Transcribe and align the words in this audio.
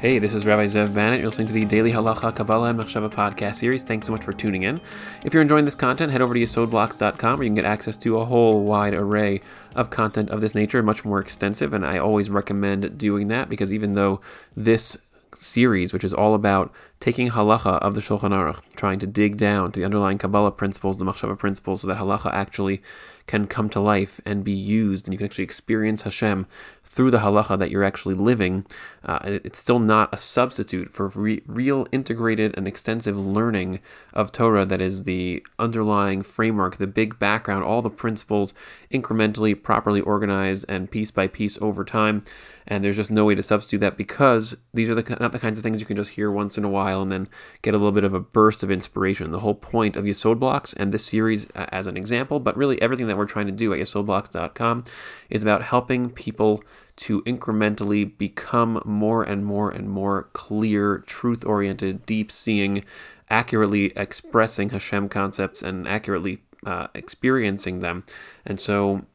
Hey, 0.00 0.18
this 0.18 0.32
is 0.32 0.46
Rabbi 0.46 0.64
Zev 0.64 0.94
Bannett. 0.94 1.20
You're 1.20 1.28
listening 1.28 1.48
to 1.48 1.52
the 1.52 1.66
Daily 1.66 1.92
Halacha 1.92 2.34
Kabbalah 2.34 2.70
and 2.70 2.80
Machshava 2.80 3.12
podcast 3.12 3.56
series. 3.56 3.82
Thanks 3.82 4.06
so 4.06 4.14
much 4.14 4.24
for 4.24 4.32
tuning 4.32 4.62
in. 4.62 4.80
If 5.26 5.34
you're 5.34 5.42
enjoying 5.42 5.66
this 5.66 5.74
content, 5.74 6.10
head 6.10 6.22
over 6.22 6.32
to 6.32 6.40
yesodblocks.com 6.40 7.38
where 7.38 7.44
you 7.44 7.50
can 7.50 7.54
get 7.54 7.66
access 7.66 7.98
to 7.98 8.18
a 8.18 8.24
whole 8.24 8.64
wide 8.64 8.94
array 8.94 9.42
of 9.74 9.90
content 9.90 10.30
of 10.30 10.40
this 10.40 10.54
nature, 10.54 10.82
much 10.82 11.04
more 11.04 11.20
extensive. 11.20 11.74
And 11.74 11.84
I 11.84 11.98
always 11.98 12.30
recommend 12.30 12.96
doing 12.96 13.28
that 13.28 13.50
because 13.50 13.74
even 13.74 13.92
though 13.92 14.22
this 14.56 14.96
series, 15.34 15.92
which 15.92 16.02
is 16.02 16.14
all 16.14 16.34
about 16.34 16.72
taking 16.98 17.28
halacha 17.28 17.78
of 17.80 17.94
the 17.94 18.00
Shulchan 18.00 18.30
Aruch, 18.30 18.62
trying 18.76 18.98
to 19.00 19.06
dig 19.06 19.36
down 19.36 19.70
to 19.72 19.80
the 19.80 19.84
underlying 19.84 20.16
Kabbalah 20.16 20.52
principles, 20.52 20.96
the 20.96 21.04
Machshava 21.04 21.38
principles, 21.38 21.82
so 21.82 21.88
that 21.88 21.98
halacha 21.98 22.32
actually 22.32 22.82
can 23.26 23.46
come 23.46 23.68
to 23.70 23.80
life 23.80 24.20
and 24.24 24.42
be 24.42 24.52
used, 24.52 25.06
and 25.06 25.14
you 25.14 25.18
can 25.18 25.26
actually 25.26 25.44
experience 25.44 26.02
Hashem 26.02 26.46
through 26.90 27.10
the 27.12 27.18
halacha 27.18 27.56
that 27.56 27.70
you're 27.70 27.84
actually 27.84 28.16
living, 28.16 28.66
uh, 29.04 29.20
it's 29.24 29.58
still 29.60 29.78
not 29.78 30.12
a 30.12 30.16
substitute 30.16 30.90
for 30.90 31.06
re- 31.08 31.40
real 31.46 31.86
integrated 31.92 32.52
and 32.56 32.66
extensive 32.66 33.16
learning 33.16 33.78
of 34.12 34.32
Torah 34.32 34.66
that 34.66 34.80
is 34.80 35.04
the 35.04 35.46
underlying 35.58 36.22
framework, 36.22 36.78
the 36.78 36.88
big 36.88 37.18
background, 37.20 37.62
all 37.62 37.80
the 37.80 37.90
principles 37.90 38.52
incrementally, 38.90 39.60
properly 39.60 40.00
organized, 40.00 40.64
and 40.68 40.90
piece 40.90 41.12
by 41.12 41.28
piece 41.28 41.56
over 41.62 41.84
time. 41.84 42.24
And 42.66 42.84
there's 42.84 42.96
just 42.96 43.10
no 43.10 43.24
way 43.24 43.34
to 43.36 43.42
substitute 43.42 43.80
that 43.80 43.96
because 43.96 44.56
these 44.74 44.90
are 44.90 44.94
the, 44.94 45.16
not 45.18 45.32
the 45.32 45.38
kinds 45.38 45.58
of 45.58 45.62
things 45.62 45.80
you 45.80 45.86
can 45.86 45.96
just 45.96 46.12
hear 46.12 46.30
once 46.30 46.58
in 46.58 46.64
a 46.64 46.68
while 46.68 47.02
and 47.02 47.10
then 47.10 47.28
get 47.62 47.72
a 47.74 47.76
little 47.76 47.92
bit 47.92 48.04
of 48.04 48.14
a 48.14 48.20
burst 48.20 48.62
of 48.62 48.70
inspiration. 48.70 49.30
The 49.30 49.40
whole 49.40 49.54
point 49.54 49.96
of 49.96 50.04
Yesod 50.04 50.38
Blocks 50.40 50.72
and 50.74 50.92
this 50.92 51.04
series 51.04 51.46
uh, 51.54 51.66
as 51.70 51.86
an 51.86 51.96
example, 51.96 52.40
but 52.40 52.56
really 52.56 52.80
everything 52.82 53.06
that 53.06 53.16
we're 53.16 53.26
trying 53.26 53.46
to 53.46 53.52
do 53.52 53.72
at 53.72 53.78
yesodblocks.com 53.78 54.84
is 55.30 55.42
about 55.42 55.62
helping 55.62 56.10
people 56.10 56.62
to 57.00 57.22
incrementally 57.22 58.16
become 58.18 58.82
more 58.84 59.22
and 59.22 59.44
more 59.46 59.70
and 59.70 59.88
more 59.88 60.24
clear, 60.34 60.98
truth 60.98 61.44
oriented, 61.46 62.04
deep 62.04 62.30
seeing, 62.30 62.84
accurately 63.30 63.86
expressing 63.96 64.68
Hashem 64.68 65.08
concepts 65.08 65.62
and 65.62 65.88
accurately 65.88 66.42
uh, 66.66 66.88
experiencing 66.94 67.78
them. 67.78 68.04
And 68.44 68.60
so, 68.60 69.06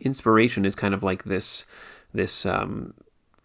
inspiration 0.00 0.64
is 0.64 0.76
kind 0.76 0.94
of 0.94 1.02
like 1.02 1.24
this 1.24 1.66
this 2.14 2.46
um, 2.46 2.94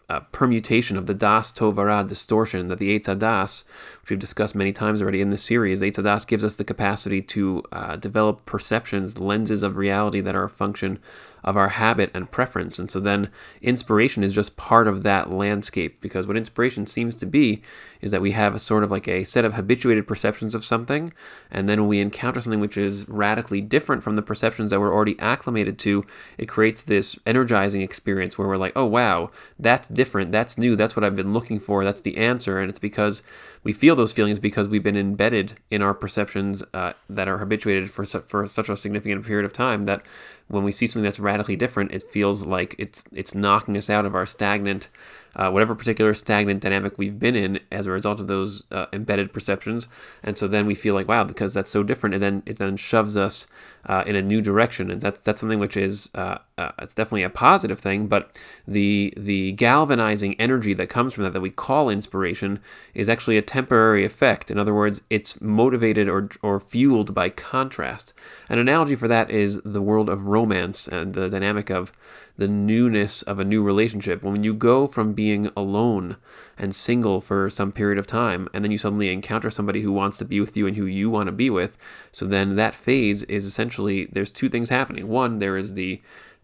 uh, 0.09 0.19
permutation 0.31 0.95
of 0.95 1.07
the 1.07 1.13
das 1.13 1.51
tovara 1.51 2.07
distortion 2.07 2.67
that 2.67 2.79
the 2.79 2.97
Eitz 2.97 3.17
Das, 3.17 3.65
which 4.01 4.11
we've 4.11 4.19
discussed 4.19 4.55
many 4.55 4.71
times 4.71 5.01
already 5.01 5.19
in 5.19 5.31
this 5.31 5.43
series, 5.43 5.81
Eitz 5.81 6.01
Das 6.01 6.25
gives 6.25 6.43
us 6.43 6.55
the 6.55 6.63
capacity 6.63 7.21
to 7.23 7.63
uh, 7.71 7.95
develop 7.95 8.45
perceptions, 8.45 9.19
lenses 9.19 9.63
of 9.63 9.77
reality 9.77 10.21
that 10.21 10.35
are 10.35 10.43
a 10.43 10.49
function 10.49 10.99
of 11.47 11.55
our 11.55 11.69
habit 11.69 12.11
and 12.13 12.29
preference. 12.29 12.77
And 12.77 12.91
so 12.91 12.99
then 12.99 13.29
inspiration 13.61 14.21
is 14.21 14.33
just 14.33 14.57
part 14.57 14.85
of 14.85 15.03
that 15.03 15.31
landscape 15.31 16.01
because 16.01 16.27
what 16.27 16.35
inspiration 16.35 16.85
seems 16.85 17.15
to 17.15 17.25
be 17.25 17.61
is 18.01 18.11
that 18.11 18.21
we 18.21 18.31
have 18.31 18.53
a 18.53 18.59
sort 18.59 18.83
of 18.83 18.91
like 18.91 19.07
a 19.07 19.23
set 19.23 19.45
of 19.45 19.53
habituated 19.53 20.05
perceptions 20.05 20.53
of 20.53 20.65
something. 20.65 21.13
And 21.49 21.69
then 21.69 21.79
when 21.79 21.87
we 21.87 22.01
encounter 22.01 22.41
something 22.41 22.59
which 22.59 22.77
is 22.77 23.07
radically 23.07 23.61
different 23.61 24.03
from 24.03 24.17
the 24.17 24.21
perceptions 24.21 24.71
that 24.71 24.81
we're 24.81 24.93
already 24.93 25.17
acclimated 25.19 25.79
to, 25.79 26.05
it 26.37 26.47
creates 26.49 26.81
this 26.81 27.17
energizing 27.25 27.81
experience 27.81 28.37
where 28.37 28.49
we're 28.49 28.57
like, 28.57 28.73
oh, 28.75 28.85
wow, 28.85 29.31
that's 29.57 29.87
different. 29.87 30.33
That's 30.33 30.57
new. 30.57 30.75
That's 30.75 30.97
what 30.97 31.05
I've 31.05 31.15
been 31.15 31.31
looking 31.31 31.59
for. 31.59 31.85
That's 31.85 32.01
the 32.01 32.17
answer. 32.17 32.59
And 32.59 32.69
it's 32.69 32.77
because 32.77 33.23
we 33.63 33.71
feel 33.71 33.95
those 33.95 34.11
feelings 34.11 34.39
because 34.39 34.67
we've 34.67 34.83
been 34.83 34.97
embedded 34.97 35.57
in 35.71 35.81
our 35.81 35.93
perceptions 35.93 36.61
uh, 36.73 36.91
that 37.09 37.29
are 37.29 37.37
habituated 37.37 37.89
for, 37.89 38.03
su- 38.03 38.19
for 38.19 38.45
such 38.47 38.67
a 38.67 38.75
significant 38.75 39.25
period 39.25 39.45
of 39.45 39.53
time 39.53 39.85
that 39.85 40.05
when 40.47 40.63
we 40.63 40.71
see 40.71 40.87
something 40.87 41.03
that's 41.03 41.19
radically 41.19 41.55
different, 41.55 41.91
it 41.91 42.03
feels 42.03 42.45
like 42.45 42.75
it's 42.77 43.03
it's 43.11 43.35
knocking 43.35 43.77
us 43.77 43.89
out 43.89 44.05
of 44.05 44.15
our 44.15 44.25
stagnant 44.25 44.89
uh, 45.37 45.49
whatever 45.51 45.75
particular 45.75 46.13
stagnant 46.13 46.61
dynamic 46.61 46.97
we've 46.97 47.19
been 47.19 47.35
in 47.35 47.59
as 47.71 47.85
a 47.85 47.91
result 47.91 48.19
of 48.19 48.27
those 48.27 48.65
uh, 48.71 48.87
embedded 48.91 49.31
perceptions. 49.31 49.87
And 50.23 50.37
so 50.37 50.47
then 50.47 50.65
we 50.65 50.75
feel 50.75 50.95
like, 50.95 51.07
wow, 51.07 51.23
because 51.23 51.53
that's 51.53 51.69
so 51.69 51.83
different, 51.83 52.15
and 52.15 52.23
then 52.23 52.43
it 52.45 52.57
then 52.57 52.75
shoves 52.75 53.15
us 53.15 53.47
uh, 53.85 54.03
in 54.05 54.15
a 54.15 54.21
new 54.21 54.41
direction, 54.41 54.91
and 54.91 54.99
that's 54.99 55.19
that's 55.21 55.39
something 55.39 55.59
which 55.59 55.77
is 55.77 56.09
uh, 56.15 56.39
uh, 56.57 56.71
it's 56.81 56.93
definitely 56.93 57.23
a 57.23 57.29
positive 57.29 57.79
thing. 57.79 58.07
But 58.07 58.37
the 58.67 59.13
the 59.15 59.53
galvanizing 59.53 60.39
energy 60.39 60.73
that 60.73 60.87
comes 60.87 61.13
from 61.13 61.23
that 61.23 61.33
that 61.33 61.41
we 61.41 61.51
call 61.51 61.89
inspiration 61.89 62.59
is 62.93 63.07
actually 63.07 63.37
a 63.37 63.41
temporary 63.41 64.03
effect. 64.03 64.51
In 64.51 64.59
other 64.59 64.73
words, 64.73 65.01
it's 65.09 65.39
motivated 65.39 66.09
or 66.09 66.27
or 66.41 66.59
fueled 66.59 67.13
by 67.13 67.29
contrast. 67.29 68.13
An 68.49 68.59
analogy 68.59 68.95
for 68.95 69.07
that 69.07 69.29
is 69.29 69.61
the 69.63 69.81
world 69.81 70.09
of 70.09 70.27
romance 70.27 70.87
and 70.87 71.13
the 71.13 71.29
dynamic 71.29 71.69
of 71.69 71.93
the 72.37 72.47
newness 72.47 73.23
of 73.23 73.39
a 73.39 73.45
new 73.45 73.63
relationship. 73.63 74.23
When 74.23 74.43
you 74.43 74.53
go 74.53 74.87
from 74.87 75.13
being 75.13 75.49
alone 75.57 76.17
and 76.57 76.73
single 76.73 77.19
for 77.19 77.49
some 77.49 77.71
period 77.71 77.97
of 77.97 78.07
time, 78.07 78.47
and 78.53 78.63
then 78.63 78.71
you 78.71 78.77
suddenly 78.77 79.11
encounter 79.11 79.49
somebody 79.49 79.81
who 79.81 79.91
wants 79.91 80.17
to 80.19 80.25
be 80.25 80.39
with 80.39 80.55
you 80.55 80.67
and 80.67 80.77
who 80.77 80.85
you 80.85 81.09
want 81.09 81.27
to 81.27 81.31
be 81.31 81.49
with, 81.49 81.77
so 82.11 82.25
then 82.25 82.55
that 82.55 82.75
phase 82.75 83.23
is 83.23 83.45
essentially 83.45 84.05
there's 84.05 84.31
two 84.31 84.49
things 84.49 84.69
happening. 84.69 85.07
One, 85.07 85.39
there 85.39 85.57
is 85.57 85.73
the 85.73 86.01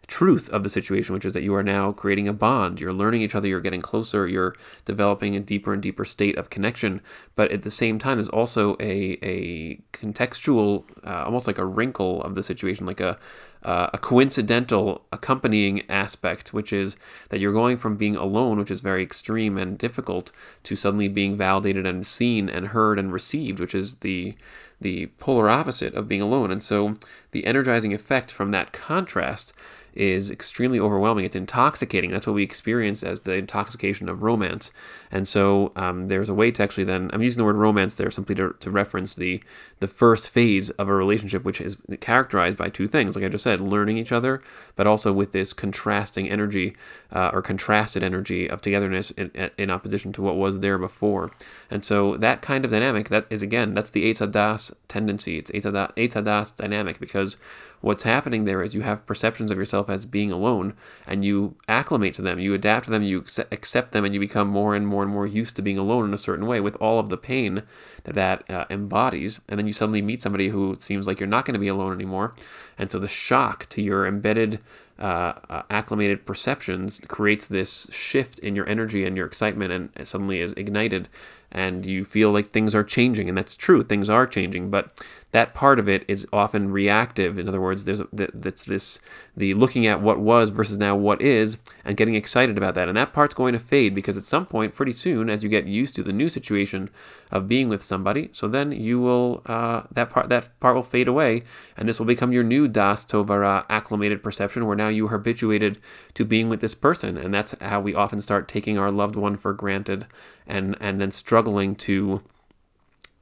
truth 0.08 0.50
of 0.50 0.64
the 0.64 0.70
situation, 0.70 1.14
which 1.14 1.26
is 1.26 1.34
that 1.34 1.44
you 1.44 1.56
are 1.56 1.64
now 1.64 1.92
creating 1.92 2.28
a 2.28 2.34
bond. 2.34 2.80
You're 2.80 2.94
learning 2.94 3.22
each 3.22 3.36
other, 3.36 3.48
you're 3.48 3.62
getting 3.62 3.82
closer, 3.82 4.28
you're 4.28 4.56
developing 4.86 5.36
a 5.36 5.40
deeper 5.40 5.74
and 5.74 5.82
deeper 5.82 6.06
state 6.06 6.38
of 6.38 6.50
connection. 6.50 7.02
But 7.36 7.52
at 7.52 7.64
the 7.64 7.72
same 7.72 8.00
time, 8.00 8.18
there's 8.18 8.30
also 8.30 8.76
a, 8.80 9.18
a 9.22 9.78
contextual, 9.94 10.84
uh, 11.06 11.24
almost 11.24 11.48
like 11.48 11.58
a 11.58 11.66
wrinkle 11.66 12.22
of 12.24 12.36
the 12.36 12.44
situation, 12.44 12.86
like 12.86 13.00
a, 13.00 13.18
uh, 13.64 13.90
a 13.94 13.98
coincidental 13.98 15.04
accompanying 15.12 15.90
aspect, 15.90 16.54
which 16.54 16.74
is 16.74 16.96
that 17.30 17.40
you're 17.40 17.54
going 17.54 17.78
from 17.78 17.96
being 17.96 18.16
alone, 18.16 18.60
which 18.60 18.72
is 18.72 18.82
very 18.82 19.04
extreme 19.04 19.58
and 19.58 19.78
difficult, 19.78 20.32
to 20.64 20.76
suddenly 20.76 21.08
being 21.08 21.38
validated 21.38 21.86
and 21.86 22.06
seen 22.06 22.50
and 22.50 22.68
heard 22.68 23.00
and 23.00 23.14
received, 23.14 23.60
which 23.60 23.76
is 23.76 23.96
the 23.96 24.36
the 24.82 25.06
polar 25.18 25.50
opposite 25.50 25.94
of 25.94 26.10
being 26.10 26.22
alone. 26.22 26.52
And 26.52 26.62
so 26.62 26.96
the 27.32 27.46
energizing 27.46 27.94
effect 27.94 28.30
from 28.30 28.52
that 28.52 28.74
contrast 28.74 29.54
is 29.94 30.32
extremely 30.32 30.80
overwhelming. 30.80 31.26
It's 31.26 31.36
intoxicating. 31.36 32.12
That's 32.12 32.28
what 32.28 32.34
we 32.34 32.44
experience 32.44 33.04
as 33.04 33.22
the 33.22 33.34
intoxication 33.34 34.10
of 34.10 34.24
romance. 34.24 34.72
And 35.14 35.28
so 35.28 35.72
um, 35.76 36.08
there's 36.08 36.28
a 36.28 36.34
way 36.34 36.50
to 36.50 36.64
actually 36.64 36.86
then, 36.86 37.12
I'm 37.14 37.22
using 37.22 37.38
the 37.38 37.46
word 37.46 37.56
romance 37.56 37.94
there 37.94 38.10
simply 38.10 38.34
to, 38.34 38.56
to 38.60 38.72
reference 38.72 39.14
the, 39.14 39.44
the 39.80 39.88
first 39.88 40.28
phase 40.28 40.72
of 40.72 40.90
a 40.90 40.94
relationship, 40.94 41.44
which 41.44 41.62
is 41.62 41.78
characterized 42.02 42.58
by 42.58 42.70
two 42.70 42.88
things, 42.88 43.16
like 43.16 43.24
I 43.24 43.30
just 43.30 43.44
said, 43.44 43.62
learning 43.62 44.00
each 44.00 44.12
other, 44.12 44.42
but 44.76 44.88
also 44.88 45.14
with 45.14 45.32
this 45.32 45.54
contrasting 45.54 46.28
energy 46.28 46.76
uh, 47.12 47.30
or 47.32 47.44
contrasted 47.44 48.02
energy 48.02 48.50
of 48.50 48.62
togetherness 48.62 49.12
in, 49.12 49.52
in, 49.56 49.70
opposition 49.70 50.12
to 50.14 50.22
what 50.24 50.36
was 50.36 50.62
there 50.62 50.80
before. 50.80 51.32
And 51.70 51.86
so 51.86 52.18
that 52.18 52.42
kind 52.42 52.66
of 52.66 52.72
dynamic, 52.72 53.10
that 53.10 53.28
is 53.30 53.44
again, 53.44 53.76
that's 53.76 53.92
the 53.92 54.12
Eitz 54.12 54.28
Hadas 54.28 54.74
tendency. 54.88 55.38
It's 55.38 55.52
Eitz 55.52 55.64
Hadas 55.66 56.56
dynamic 56.56 57.00
because 57.00 57.38
what's 57.84 58.04
happening 58.04 58.46
there 58.46 58.64
is 58.64 58.74
you 58.74 58.82
have 58.82 59.06
perceptions 59.06 59.52
of 59.52 59.58
yourself 59.58 59.90
as 59.90 60.06
being 60.06 60.32
alone 60.32 60.74
and 61.06 61.26
you 61.26 61.56
acclimate 61.68 62.16
to 62.16 62.22
them, 62.22 62.40
you 62.40 62.54
adapt 62.54 62.86
to 62.86 62.92
them, 62.92 63.04
you 63.04 63.24
accept 63.52 63.92
them, 63.92 64.06
and 64.06 64.14
you 64.14 64.20
become 64.22 64.48
more 64.48 64.74
and 64.74 64.88
more 64.88 65.03
and 65.04 65.12
more 65.12 65.28
used 65.28 65.56
to 65.56 65.62
being 65.62 65.78
alone 65.78 66.06
in 66.06 66.14
a 66.14 66.18
certain 66.18 66.48
way 66.48 66.60
with 66.60 66.76
all 66.78 67.00
of 67.00 67.10
the 67.10 67.18
pain 67.18 67.64
that 68.04 68.16
that 68.16 68.50
uh, 68.50 68.66
embodies. 68.70 69.40
And 69.48 69.60
then 69.60 69.68
you 69.68 69.74
suddenly 69.74 70.02
meet 70.02 70.22
somebody 70.22 70.50
who 70.50 70.76
seems 70.80 71.08
like 71.08 71.20
you're 71.20 71.28
not 71.28 71.46
going 71.46 71.54
to 71.54 71.60
be 71.60 71.68
alone 71.68 71.94
anymore. 71.94 72.34
And 72.78 72.92
so 72.92 73.00
the 73.00 73.08
shock 73.08 73.68
to 73.70 73.82
your 73.82 74.06
embedded 74.08 74.60
uh, 75.00 75.34
uh, 75.50 75.64
acclimated 75.70 76.26
perceptions 76.26 77.02
creates 77.08 77.48
this 77.48 77.90
shift 77.92 78.40
in 78.40 78.56
your 78.56 78.68
energy 78.70 79.06
and 79.06 79.18
your 79.18 79.26
excitement 79.26 79.92
and 79.96 80.08
suddenly 80.08 80.40
is 80.40 80.54
ignited 80.54 81.10
and 81.54 81.86
you 81.86 82.04
feel 82.04 82.32
like 82.32 82.48
things 82.48 82.76
are 82.76 82.84
changing 82.84 83.30
and 83.30 83.38
that's 83.38 83.56
true 83.56 83.84
things 83.84 84.10
are 84.10 84.28
changing 84.28 84.70
but 84.70 84.92
that 85.34 85.56
part 85.56 85.80
of 85.80 85.90
it 85.90 86.06
is 86.08 86.28
often 86.32 86.72
reactive. 86.72 87.40
In 87.40 87.50
other 87.50 87.60
words 87.60 87.86
there's 87.86 88.02
that's 88.14 88.64
this 88.64 89.00
the 89.36 89.56
looking 89.56 89.88
at 89.88 90.00
what 90.00 90.20
was 90.20 90.52
versus 90.52 90.78
now 90.78 90.96
what 90.96 91.22
is 91.24 91.58
and 91.84 91.98
getting 91.98 92.14
excited 92.14 92.56
about 92.56 92.76
that 92.76 92.88
and 92.88 92.96
that 92.96 93.14
part's 93.14 93.34
going 93.34 93.54
to 93.54 93.60
fade 93.60 93.96
because 93.96 94.16
at 94.16 94.26
some 94.26 94.46
point 94.46 94.76
pretty 94.76 94.94
soon 94.94 95.32
as 95.32 95.44
you 95.44 95.50
get 95.50 95.66
used 95.66 95.96
to 95.96 96.04
the 96.04 96.14
new 96.14 96.30
situation 96.30 96.88
of 97.32 97.48
being 97.48 97.68
with 97.68 97.82
somebody 97.82 98.30
so 98.32 98.48
then 98.48 98.72
you 98.72 99.00
will 99.00 99.42
uh, 99.48 99.82
that 99.92 100.12
part 100.12 100.30
that 100.30 100.60
part 100.60 100.76
will 100.76 100.84
fade 100.84 101.08
away 101.08 101.44
and 101.76 101.90
this 101.90 101.98
will 101.98 102.06
become 102.06 102.32
your 102.32 102.44
new 102.44 102.68
das 102.68 103.04
tovara 103.04 103.66
acclimated 103.70 104.22
perception 104.22 104.68
where 104.68 104.76
now 104.76 104.88
you 104.88 105.08
are 105.08 105.10
habituated 105.10 105.82
to 106.14 106.24
being 106.24 106.48
with 106.48 106.62
this 106.62 106.76
person 106.76 107.18
and 107.18 107.34
that's 107.34 107.56
how 107.60 107.82
we 107.82 107.96
often 107.96 108.22
start 108.22 108.48
taking 108.48 108.78
our 108.78 108.92
loved 108.92 109.16
one 109.16 109.36
for 109.36 109.52
granted 109.52 110.06
and 110.48 110.76
and 110.80 111.00
then 111.00 111.12
struggling 111.12 111.76
to 111.76 112.22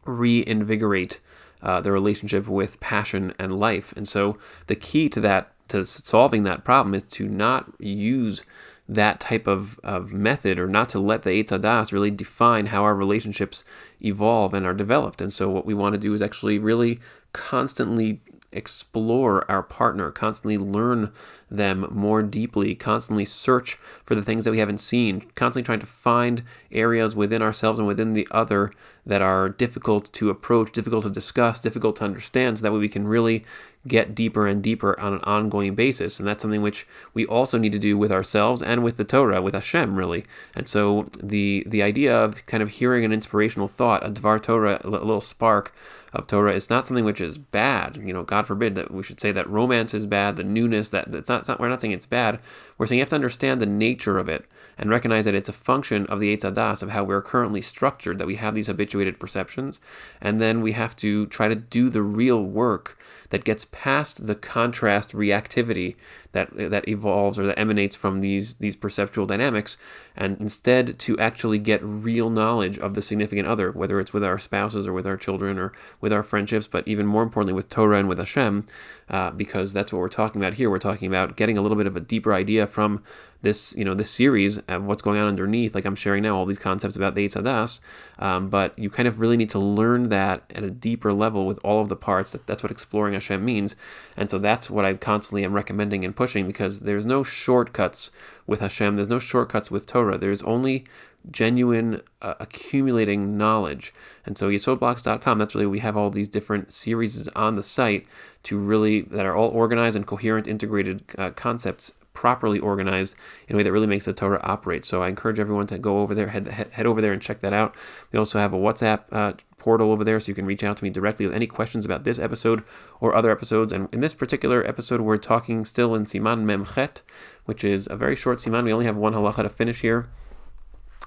reinvigorate 0.06 1.20
uh, 1.62 1.82
the 1.82 1.92
relationship 1.92 2.48
with 2.48 2.80
passion 2.80 3.34
and 3.38 3.60
life. 3.60 3.94
And 3.96 4.08
so 4.08 4.38
the 4.68 4.76
key 4.76 5.10
to 5.10 5.22
that 5.22 5.52
to 5.70 5.86
solving 5.86 6.44
that 6.44 6.64
problem 6.64 6.94
is 6.94 7.04
to 7.04 7.28
not 7.28 7.72
use 7.80 8.44
that 8.90 9.22
type 9.22 9.48
of, 9.48 9.80
of 9.84 10.12
method 10.12 10.60
or 10.60 10.68
not 10.68 10.90
to 10.90 11.00
let 11.00 11.24
the 11.24 11.30
Eitz 11.30 11.94
really 11.94 12.12
define 12.12 12.68
how 12.68 12.84
our 12.84 12.94
relationships 12.94 13.64
evolve 14.04 14.54
and 14.54 14.66
are 14.66 14.74
developed. 14.74 15.22
And 15.22 15.32
so 15.32 15.50
what 15.50 15.66
we 15.66 15.74
want 15.74 15.94
to 15.94 16.00
do 16.00 16.14
is 16.14 16.22
actually 16.22 16.60
really 16.60 17.00
constantly 17.32 18.20
explore 18.52 19.50
our 19.50 19.64
partner, 19.64 20.12
constantly 20.12 20.58
learn 20.58 21.12
them 21.50 21.88
more 21.92 22.22
deeply, 22.24 22.76
constantly 22.76 23.26
search 23.26 23.76
for 24.04 24.16
the 24.16 24.24
things 24.24 24.46
that 24.46 24.52
we 24.52 24.60
haven't 24.60 24.80
seen, 24.80 25.22
constantly 25.36 25.66
trying 25.66 25.80
to 25.80 25.86
find 25.86 26.44
areas 26.72 27.16
within 27.16 27.42
ourselves 27.42 27.80
and 27.80 27.88
within 27.88 28.14
the 28.14 28.28
other 28.32 28.72
that 29.06 29.22
are 29.22 29.50
difficult 29.50 30.12
to 30.14 30.30
approach, 30.30 30.72
difficult 30.72 31.04
to 31.04 31.10
discuss, 31.10 31.60
difficult 31.60 31.96
to 31.96 32.04
understand, 32.04 32.58
so 32.58 32.64
that 32.64 32.72
way 32.72 32.80
we 32.80 32.90
can 32.90 33.08
really 33.08 33.44
get 33.88 34.14
deeper 34.14 34.46
and 34.46 34.62
deeper 34.62 35.00
on 35.00 35.14
an 35.14 35.22
ongoing 35.24 35.74
basis. 35.74 36.20
And 36.20 36.28
that's 36.28 36.44
something 36.44 36.62
which 36.62 36.88
we 37.14 37.26
also 37.26 37.58
need 37.58 37.72
to 37.72 37.80
do 37.80 37.98
with 37.98 38.12
ourselves 38.12 38.62
and 38.62 38.84
with 38.84 38.98
the 38.98 39.04
Torah, 39.04 39.42
with 39.42 39.56
Hashem, 39.56 39.96
really. 39.96 40.24
And 40.56 40.68
so 40.68 41.08
the 41.22 41.64
the 41.66 41.82
idea 41.82 42.16
of 42.16 42.46
kind 42.46 42.62
of 42.62 42.70
hearing 42.70 43.04
an 43.04 43.12
inspirational 43.12 43.68
thought, 43.68 44.06
a 44.06 44.12
Dvar 44.12 44.42
Torah, 44.42 44.80
a 44.84 44.90
little 44.90 45.22
spark 45.22 45.74
of 46.14 46.28
Torah 46.28 46.54
is 46.54 46.70
not 46.70 46.86
something 46.86 47.06
which 47.06 47.22
is 47.22 47.38
bad. 47.38 47.98
You 47.98 48.14
know, 48.14 48.24
God 48.24 48.46
forbid 48.46 48.76
that 48.76 48.92
we 48.92 49.04
should 49.04 49.20
say 49.20 49.32
that 49.32 49.50
romance 49.50 49.94
is 49.94 50.06
bad, 50.06 50.36
the 50.36 50.44
newness, 50.44 50.90
that 50.90 51.12
that's 51.12 51.30
not, 51.30 51.40
it's 51.42 51.48
not 51.48 51.60
we're 51.60 51.70
not 51.70 51.82
saying 51.82 51.94
it's 51.94 52.06
bad. 52.06 52.40
We're 52.78 52.86
saying 52.86 53.00
you 53.00 53.04
have 53.04 53.10
to 53.10 53.16
understand 53.16 53.62
the 53.62 53.66
nature 53.66 54.18
of 54.18 54.28
it 54.28 54.46
and 54.78 54.90
recognize 54.90 55.26
that 55.26 55.36
it's 55.36 55.50
a 55.50 55.54
function 55.54 56.06
of 56.08 56.20
the 56.20 56.36
Eitz 56.36 56.42
Hadas, 56.42 56.82
of 56.82 56.90
how 56.90 57.04
we're 57.04 57.22
currently 57.22 57.62
structured, 57.62 58.18
that 58.18 58.28
we 58.28 58.36
have 58.36 58.56
these 58.56 58.68
habituated 58.68 59.20
perceptions. 59.20 59.80
And 60.20 60.42
then 60.42 60.62
we 60.62 60.74
have 60.74 60.96
to 60.98 61.28
try 61.28 61.48
to 61.48 61.56
do 61.56 61.90
the 61.90 62.02
real 62.02 62.44
work 62.44 62.98
that 63.32 63.44
gets 63.44 63.66
past 63.72 64.28
the 64.28 64.36
contrast 64.36 65.12
reactivity 65.12 65.96
that 66.34 66.50
that 66.56 66.88
evolves 66.88 67.40
or 67.40 67.46
that 67.46 67.60
emanates 67.60 67.96
from 67.96 68.20
these 68.20 68.56
these 68.56 68.76
perceptual 68.76 69.26
dynamics, 69.26 69.78
and 70.16 70.40
instead 70.40 71.00
to 71.00 71.18
actually 71.18 71.58
get 71.58 71.84
real 71.84 72.30
knowledge 72.30 72.78
of 72.78 72.94
the 72.94 73.02
significant 73.02 73.48
other, 73.48 73.72
whether 73.72 74.00
it's 74.00 74.14
with 74.14 74.24
our 74.24 74.38
spouses 74.38 74.86
or 74.86 74.94
with 74.94 75.08
our 75.08 75.18
children 75.18 75.58
or 75.58 75.74
with 76.02 76.12
our 76.12 76.24
friendships, 76.24 76.68
but 76.68 76.88
even 76.88 77.06
more 77.06 77.24
importantly 77.24 77.54
with 77.54 77.70
Torah 77.70 78.00
and 78.00 78.10
with 78.10 78.18
Hashem, 78.18 78.66
uh, 79.10 79.32
because 79.32 79.72
that's 79.72 79.94
what 79.94 80.00
we're 80.00 80.10
talking 80.10 80.42
about 80.42 80.56
here. 80.56 80.70
We're 80.70 80.80
talking 80.80 81.08
about 81.08 81.38
getting 81.38 81.58
a 81.58 81.62
little 81.62 81.78
bit 81.78 81.88
of 81.88 81.96
a 81.96 82.02
deeper 82.02 82.34
idea 82.34 82.68
from 82.68 83.04
this 83.42 83.76
you 83.76 83.84
know 83.84 83.94
this 83.94 84.10
series 84.10 84.60
of 84.60 84.84
what's 84.84 85.02
going 85.02 85.20
on 85.20 85.28
underneath. 85.28 85.74
Like 85.74 85.86
i'm 85.86 85.96
sharing 85.96 86.24
now 86.24 86.36
all 86.36 86.46
these 86.46 86.60
concepts 86.60 86.96
about 86.96 87.16
the 87.16 87.28
Eitz 87.28 87.80
um, 88.20 88.50
but 88.50 88.78
you 88.78 88.90
kind 88.90 89.08
of 89.08 89.20
really 89.20 89.38
need 89.38 89.50
to 89.52 89.60
learn 89.60 90.10
that 90.10 90.44
at 90.54 90.64
a 90.64 90.70
deeper 90.70 91.12
level 91.12 91.46
with 91.46 91.60
all 91.64 91.82
of 91.82 91.90
the 91.90 91.96
parts 91.96 92.32
that, 92.32 92.46
that's 92.48 92.64
what 92.64 92.72
exploring 92.72 93.14
hashem 93.14 93.44
means. 93.44 93.76
And 94.16 94.30
so 94.30 94.38
that's 94.38 94.70
what 94.70 94.86
i 94.86 94.94
constantly 94.94 95.44
am 95.44 95.54
recommending 95.54 96.06
and 96.06 96.16
pushing 96.16 96.48
because 96.48 96.82
there's 96.82 97.06
no 97.06 97.24
shortcuts 97.24 98.12
with 98.46 98.60
hashem. 98.60 98.96
There's 98.96 99.10
no 99.10 99.20
shortcuts 99.20 99.72
with 99.72 99.86
torah. 99.86 100.18
There's 100.18 100.44
only 100.44 100.86
genuine 101.30 102.02
uh, 102.22 102.36
accumulating 102.40 103.38
knowledge 103.38 103.94
and 104.26 104.38
so 104.38 104.50
yesodblocks.com 104.50 105.38
that's 105.38 105.54
really 105.54 105.68
we 105.68 105.80
have 105.80 105.96
all 105.96 106.10
these 106.10 106.30
different 106.30 106.72
series 106.72 107.28
on 107.30 107.56
the 107.56 107.64
site 107.64 108.08
to 108.44 108.58
really 108.58 109.02
that 109.02 109.26
are 109.26 109.36
all 109.36 109.50
organized 109.50 109.96
and 109.96 110.08
coherent 110.08 110.48
integrated 110.48 111.04
uh, 111.18 111.30
concepts 111.32 111.94
properly 112.14 112.60
organized 112.60 113.16
in 113.48 113.56
a 113.56 113.58
way 113.58 113.64
that 113.64 113.72
really 113.72 113.88
makes 113.88 114.06
the 114.06 114.14
Torah 114.14 114.40
operate. 114.44 114.86
So 114.86 115.02
I 115.02 115.08
encourage 115.08 115.40
everyone 115.40 115.68
to 115.68 115.78
go 115.78 116.00
over 116.00 116.14
there, 116.14 116.28
head, 116.28 116.48
head, 116.48 116.86
over 116.86 117.02
there 117.02 117.14
and 117.14 117.22
check 117.22 117.40
that 117.40 117.54
out. 117.54 117.76
We 118.12 118.20
also 118.20 118.40
have 118.40 118.54
a 118.54 118.58
WhatsApp 118.58 119.04
uh, 119.12 119.34
portal 119.58 119.92
over 119.92 120.04
there 120.04 120.20
so 120.20 120.30
you 120.30 120.36
can 120.36 120.46
reach 120.46 120.64
out 120.64 120.78
to 120.78 120.84
me 120.84 120.90
directly 120.90 121.26
with 121.26 121.36
any 121.36 121.48
questions 121.48 121.86
about 121.86 122.04
this 122.04 122.20
episode 122.20 122.64
or 123.00 123.16
other 123.16 123.32
episodes. 123.32 123.72
And 123.72 123.88
in 123.94 124.02
this 124.02 124.14
particular 124.14 124.68
episode, 124.68 125.02
we're 125.02 125.18
talking 125.18 125.64
still 125.66 125.96
in 125.96 126.06
Siman 126.06 126.44
Memchet, 126.44 127.02
which 127.46 127.64
is 127.64 127.88
a 127.90 127.96
very 127.96 128.16
short 128.16 128.40
Siman. 128.40 128.66
We 128.66 128.74
only 128.74 128.86
have 128.86 128.98
one 128.98 129.14
halacha 129.14 129.44
to 129.44 129.50
finish 129.50 129.82
here. 129.82 130.10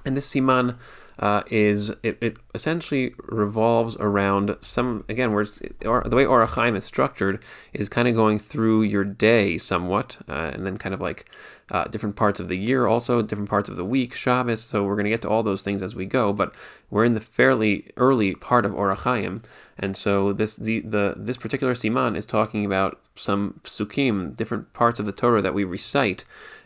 And 0.04 0.16
this 0.16 0.32
Siman 0.32 0.76
uh, 1.18 1.42
is 1.48 1.90
it, 2.02 2.18
it 2.20 2.36
essentially 2.54 3.14
revolves 3.28 3.96
around 4.00 4.56
some 4.60 5.04
again 5.08 5.32
where 5.32 5.46
or, 5.86 6.02
the 6.04 6.16
way 6.16 6.24
Orach 6.24 6.54
Chaim 6.54 6.74
is 6.74 6.84
structured 6.84 7.42
is 7.72 7.88
kind 7.88 8.08
of 8.08 8.14
going 8.14 8.38
through 8.38 8.82
your 8.82 9.04
day 9.04 9.56
somewhat 9.56 10.18
uh, 10.28 10.50
and 10.52 10.66
then 10.66 10.76
kind 10.76 10.94
of 10.94 11.00
like 11.00 11.30
uh, 11.70 11.84
different 11.84 12.16
parts 12.16 12.40
of 12.40 12.48
the 12.48 12.56
year 12.56 12.86
also 12.86 13.22
different 13.22 13.48
parts 13.48 13.68
of 13.68 13.76
the 13.76 13.84
week 13.84 14.12
Shabbos 14.12 14.62
so 14.62 14.82
we're 14.82 14.96
going 14.96 15.04
to 15.04 15.10
get 15.10 15.22
to 15.22 15.28
all 15.28 15.42
those 15.42 15.62
things 15.62 15.82
as 15.82 15.94
we 15.94 16.04
go 16.04 16.32
but 16.32 16.52
we're 16.90 17.04
in 17.04 17.14
the 17.14 17.20
fairly 17.20 17.90
early 17.96 18.34
part 18.34 18.66
of 18.66 18.72
Orach 18.72 19.04
Chaim 19.04 19.42
and 19.78 19.96
so 19.96 20.32
this 20.32 20.56
the, 20.56 20.80
the 20.80 21.14
this 21.16 21.36
particular 21.36 21.74
siman 21.74 22.16
is 22.16 22.26
talking 22.26 22.64
about 22.64 23.00
some 23.14 23.60
psukim 23.62 24.34
different 24.34 24.72
parts 24.72 24.98
of 24.98 25.06
the 25.06 25.12
Torah 25.12 25.42
that 25.42 25.54
we 25.54 25.62
recite 25.62 26.24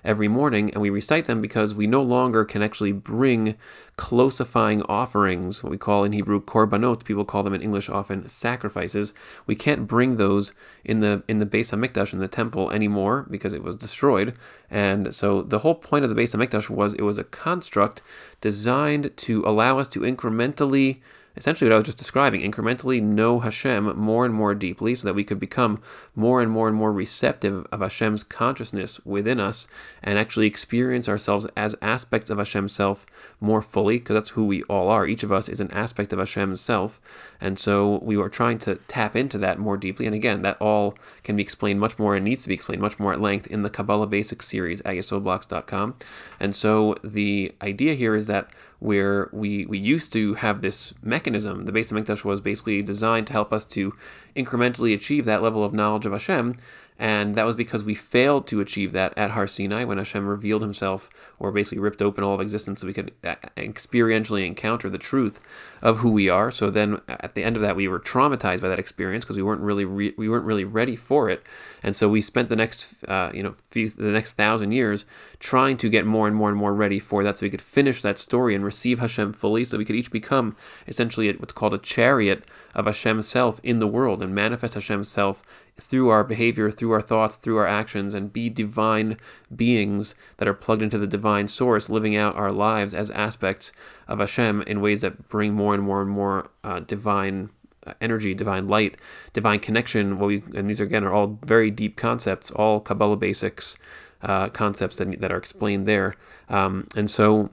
every 0.09 0.27
morning, 0.27 0.71
and 0.71 0.81
we 0.81 0.89
recite 0.89 1.27
them 1.27 1.43
because 1.43 1.75
we 1.75 1.87
no 1.87 2.01
longer 2.01 2.43
can 2.43 2.63
actually 2.63 2.93
bring 2.93 3.55
closifying 3.97 4.81
offerings, 4.85 5.63
what 5.63 5.71
we 5.71 5.77
call 5.77 6.03
in 6.03 6.13
Hebrew 6.13 6.41
korbanot, 6.41 7.05
people 7.05 7.27
call 7.27 7.43
them 7.43 7.53
in 7.53 7.61
English 7.61 7.91
often 7.91 8.27
sacrifices. 8.27 9.13
We 9.47 9.55
can't 9.55 9.87
bring 9.87 10.17
those 10.17 10.55
in 10.83 10.99
the 10.99 11.23
in 11.29 11.39
the 11.39 11.47
Beis 11.47 11.73
Hamikdash 11.73 12.15
in 12.15 12.21
the 12.21 12.27
temple 12.27 12.71
anymore 12.71 13.27
because 13.31 13.53
it 13.53 13.63
was 13.63 13.77
destroyed. 13.77 14.35
And 14.71 15.15
so 15.15 15.43
the 15.43 15.59
whole 15.59 15.75
point 15.75 16.05
of 16.05 16.15
the 16.15 16.21
Beis 16.21 16.35
Hamikdash 16.35 16.71
was 16.71 16.95
it 16.95 17.03
was 17.03 17.19
a 17.19 17.25
construct 17.25 18.01
designed 18.41 19.15
to 19.19 19.45
allow 19.45 19.79
us 19.79 19.89
to 19.89 20.01
incrementally 20.01 21.01
essentially 21.39 21.71
what 21.71 21.75
I 21.75 21.79
was 21.79 21.87
just 21.87 21.99
describing, 21.99 22.41
incrementally 22.41 23.01
know 23.01 23.39
Hashem 23.41 23.97
more 23.97 24.27
and 24.27 24.35
more 24.35 24.55
deeply 24.55 24.95
so 24.97 25.07
that 25.07 25.15
we 25.15 25.25
could 25.25 25.39
become 25.39 25.81
more 26.15 26.43
and 26.43 26.51
more 26.51 26.67
and 26.67 26.77
more 26.77 26.93
receptive 26.93 27.65
of 27.71 27.81
Hashem's 27.81 28.25
consciousness 28.25 29.01
within 29.05 29.39
us 29.39 29.69
and 30.03 30.19
actually 30.19 30.49
experience 30.49 31.09
ourselves 31.09 31.47
as 31.57 31.77
aspects 31.81 32.29
of 32.29 32.39
Hashem's 32.39 32.73
self 32.73 33.07
more 33.41 33.63
fully, 33.63 33.99
because 33.99 34.15
that's 34.15 34.31
who 34.31 34.45
we 34.45 34.65
all 34.65 34.89
are. 34.89 35.07
Each 35.07 35.23
of 35.23 35.33
us 35.33 35.49
is 35.49 35.61
an 35.61 35.71
aspect 35.71 36.13
of 36.13 36.19
Hashem's 36.19 36.61
self. 36.61 37.01
And 37.41 37.57
so 37.57 38.01
we 38.03 38.17
are 38.17 38.29
trying 38.29 38.59
to 38.59 38.77
tap 38.89 39.15
into 39.15 39.39
that 39.39 39.59
more 39.59 39.77
deeply. 39.77 40.07
And 40.07 40.15
again, 40.15 40.43
that 40.43 40.61
all 40.61 40.97
can 41.23 41.37
be 41.37 41.43
explained 41.43 41.79
much 41.79 41.99
more 41.99 42.17
and 42.17 42.25
needs 42.25 42.43
to 42.43 42.49
be 42.49 42.55
explained 42.55 42.83
much 42.83 42.99
more 42.99 43.13
at 43.13 43.21
length 43.21 43.47
in 43.47 43.63
the 43.63 43.71
Kabbalah 43.71 44.09
Basics 44.09 44.49
series 44.49 44.81
at 44.81 44.97
yesodblocks.com. 44.97 45.95
And 46.41 46.55
so 46.55 46.97
the 47.05 47.55
idea 47.63 47.95
here 47.95 48.17
is 48.17 48.27
that 48.27 48.51
where 48.79 49.29
we, 49.33 49.67
we 49.67 49.79
used 49.79 50.13
to 50.13 50.35
have 50.35 50.61
this 50.61 50.95
mechanism. 51.03 51.65
The 51.65 51.73
Beis 51.73 51.93
Hamikdash 51.93 52.25
was 52.25 52.41
basically 52.41 52.83
designed 52.83 53.27
to 53.27 53.33
help 53.33 53.53
us 53.53 53.65
to 53.67 53.95
incrementally 54.37 54.95
achieve 54.95 55.25
that 55.25 55.43
level 55.43 55.65
of 55.65 55.75
knowledge 55.75 56.07
of 56.07 56.13
Hashem, 56.13 56.55
and 56.99 57.37
that 57.37 57.47
was 57.47 57.55
because 57.55 57.85
we 57.85 57.95
failed 57.95 58.49
to 58.49 58.61
achieve 58.61 58.91
that 58.93 59.17
at 59.17 59.31
Har 59.31 59.47
Sinai 59.47 59.85
when 59.85 59.99
Hashem 59.99 60.27
revealed 60.27 60.63
himself 60.63 61.09
or 61.39 61.53
basically 61.53 61.79
ripped 61.79 62.03
open 62.03 62.25
all 62.25 62.35
of 62.35 62.41
existence 62.41 62.81
so 62.81 62.89
we 62.89 62.93
could 62.93 63.13
uh, 63.23 63.37
experientially 63.57 64.45
encounter 64.45 64.91
the 64.91 64.99
truth 64.99 65.41
of 65.81 65.99
who 65.99 66.11
we 66.11 66.29
are. 66.29 66.51
So 66.51 66.71
then 66.71 67.01
at 67.09 67.35
the 67.35 67.45
end 67.45 67.55
of 67.55 67.63
that, 67.63 67.77
we 67.77 67.87
were 67.87 68.01
traumatized 68.01 68.63
by 68.63 68.69
that 68.69 68.81
experience 68.81 69.25
because 69.25 69.37
we 69.37 69.45
weren't 69.45 69.61
really 69.61 69.85
re- 69.85 70.15
we 70.17 70.29
weren't 70.29 70.45
really 70.45 70.65
ready 70.65 70.97
for 70.97 71.31
it. 71.31 71.45
And 71.85 71.95
so 71.95 72.09
we 72.09 72.21
spent 72.21 72.49
the 72.49 72.57
next 72.57 72.95
uh, 73.07 73.31
you 73.33 73.45
know 73.45 73.55
few, 73.71 73.91
the 73.91 74.11
next 74.11 74.33
thousand 74.33 74.73
years 74.73 75.05
trying 75.39 75.77
to 75.77 75.89
get 75.89 76.05
more 76.05 76.27
and 76.27 76.35
more 76.35 76.49
and 76.49 76.59
more 76.59 76.75
ready 76.75 76.99
for 76.99 77.23
that 77.23 77.39
so 77.39 77.47
we 77.47 77.51
could 77.51 77.63
finish 77.63 78.03
that 78.03 78.19
story 78.19 78.57
and 78.57 78.65
receive 78.65 78.99
Hashem 78.99 79.35
fully 79.35 79.65
so 79.65 79.79
we 79.79 79.85
could 79.85 79.95
each 79.95 80.11
become 80.11 80.57
essentially 80.89 81.33
what's 81.35 81.53
called 81.53 81.75
a 81.75 81.79
chariot 81.79 82.43
of 82.75 82.87
Hashem's 82.87 83.29
self 83.29 83.61
in 83.63 83.79
the 83.79 83.87
world 83.87 84.21
and 84.21 84.35
manifest 84.35 84.75
Hashem's 84.75 85.09
self 85.09 85.45
through 85.81 86.09
our 86.09 86.25
behavior, 86.25 86.71
through 86.71 86.93
our 86.93 87.01
thoughts, 87.01 87.37
through 87.37 87.57
our 87.57 87.67
actions, 87.67 88.15
and 88.15 88.33
be 88.33 88.51
divine 88.51 89.17
beings 89.55 90.15
that 90.39 90.49
are 90.49 90.55
plugged 90.55 90.83
into 90.83 90.99
the 90.99 91.07
divine 91.07 91.49
source, 91.49 91.89
living 91.89 92.17
out 92.17 92.37
our 92.37 92.53
lives 92.53 92.95
as 92.95 93.11
aspects 93.11 93.73
of 94.07 94.19
Hashem 94.19 94.63
in 94.63 94.81
ways 94.81 95.01
that 95.03 95.29
bring 95.29 95.55
more 95.55 95.75
and 95.75 95.83
more 95.83 96.03
and 96.03 96.11
more 96.11 96.51
uh, 96.65 96.81
divine 96.81 97.51
uh, 97.87 97.95
energy, 98.01 98.35
divine 98.35 98.67
light, 98.67 98.97
divine 99.33 99.61
connection. 99.61 100.19
What 100.19 100.27
we 100.27 100.43
and 100.55 100.69
these 100.69 100.81
again 100.81 101.05
are 101.05 101.13
all 101.13 101.39
very 101.45 101.71
deep 101.71 101.97
concepts, 101.97 102.51
all 102.51 102.81
Kabbalah 102.81 103.17
basics 103.17 103.79
uh, 104.23 104.49
concepts 104.49 104.97
that 104.99 105.21
that 105.21 105.33
are 105.33 105.39
explained 105.39 105.87
there. 105.87 106.15
Um, 106.49 106.87
and 106.97 107.09
so 107.09 107.51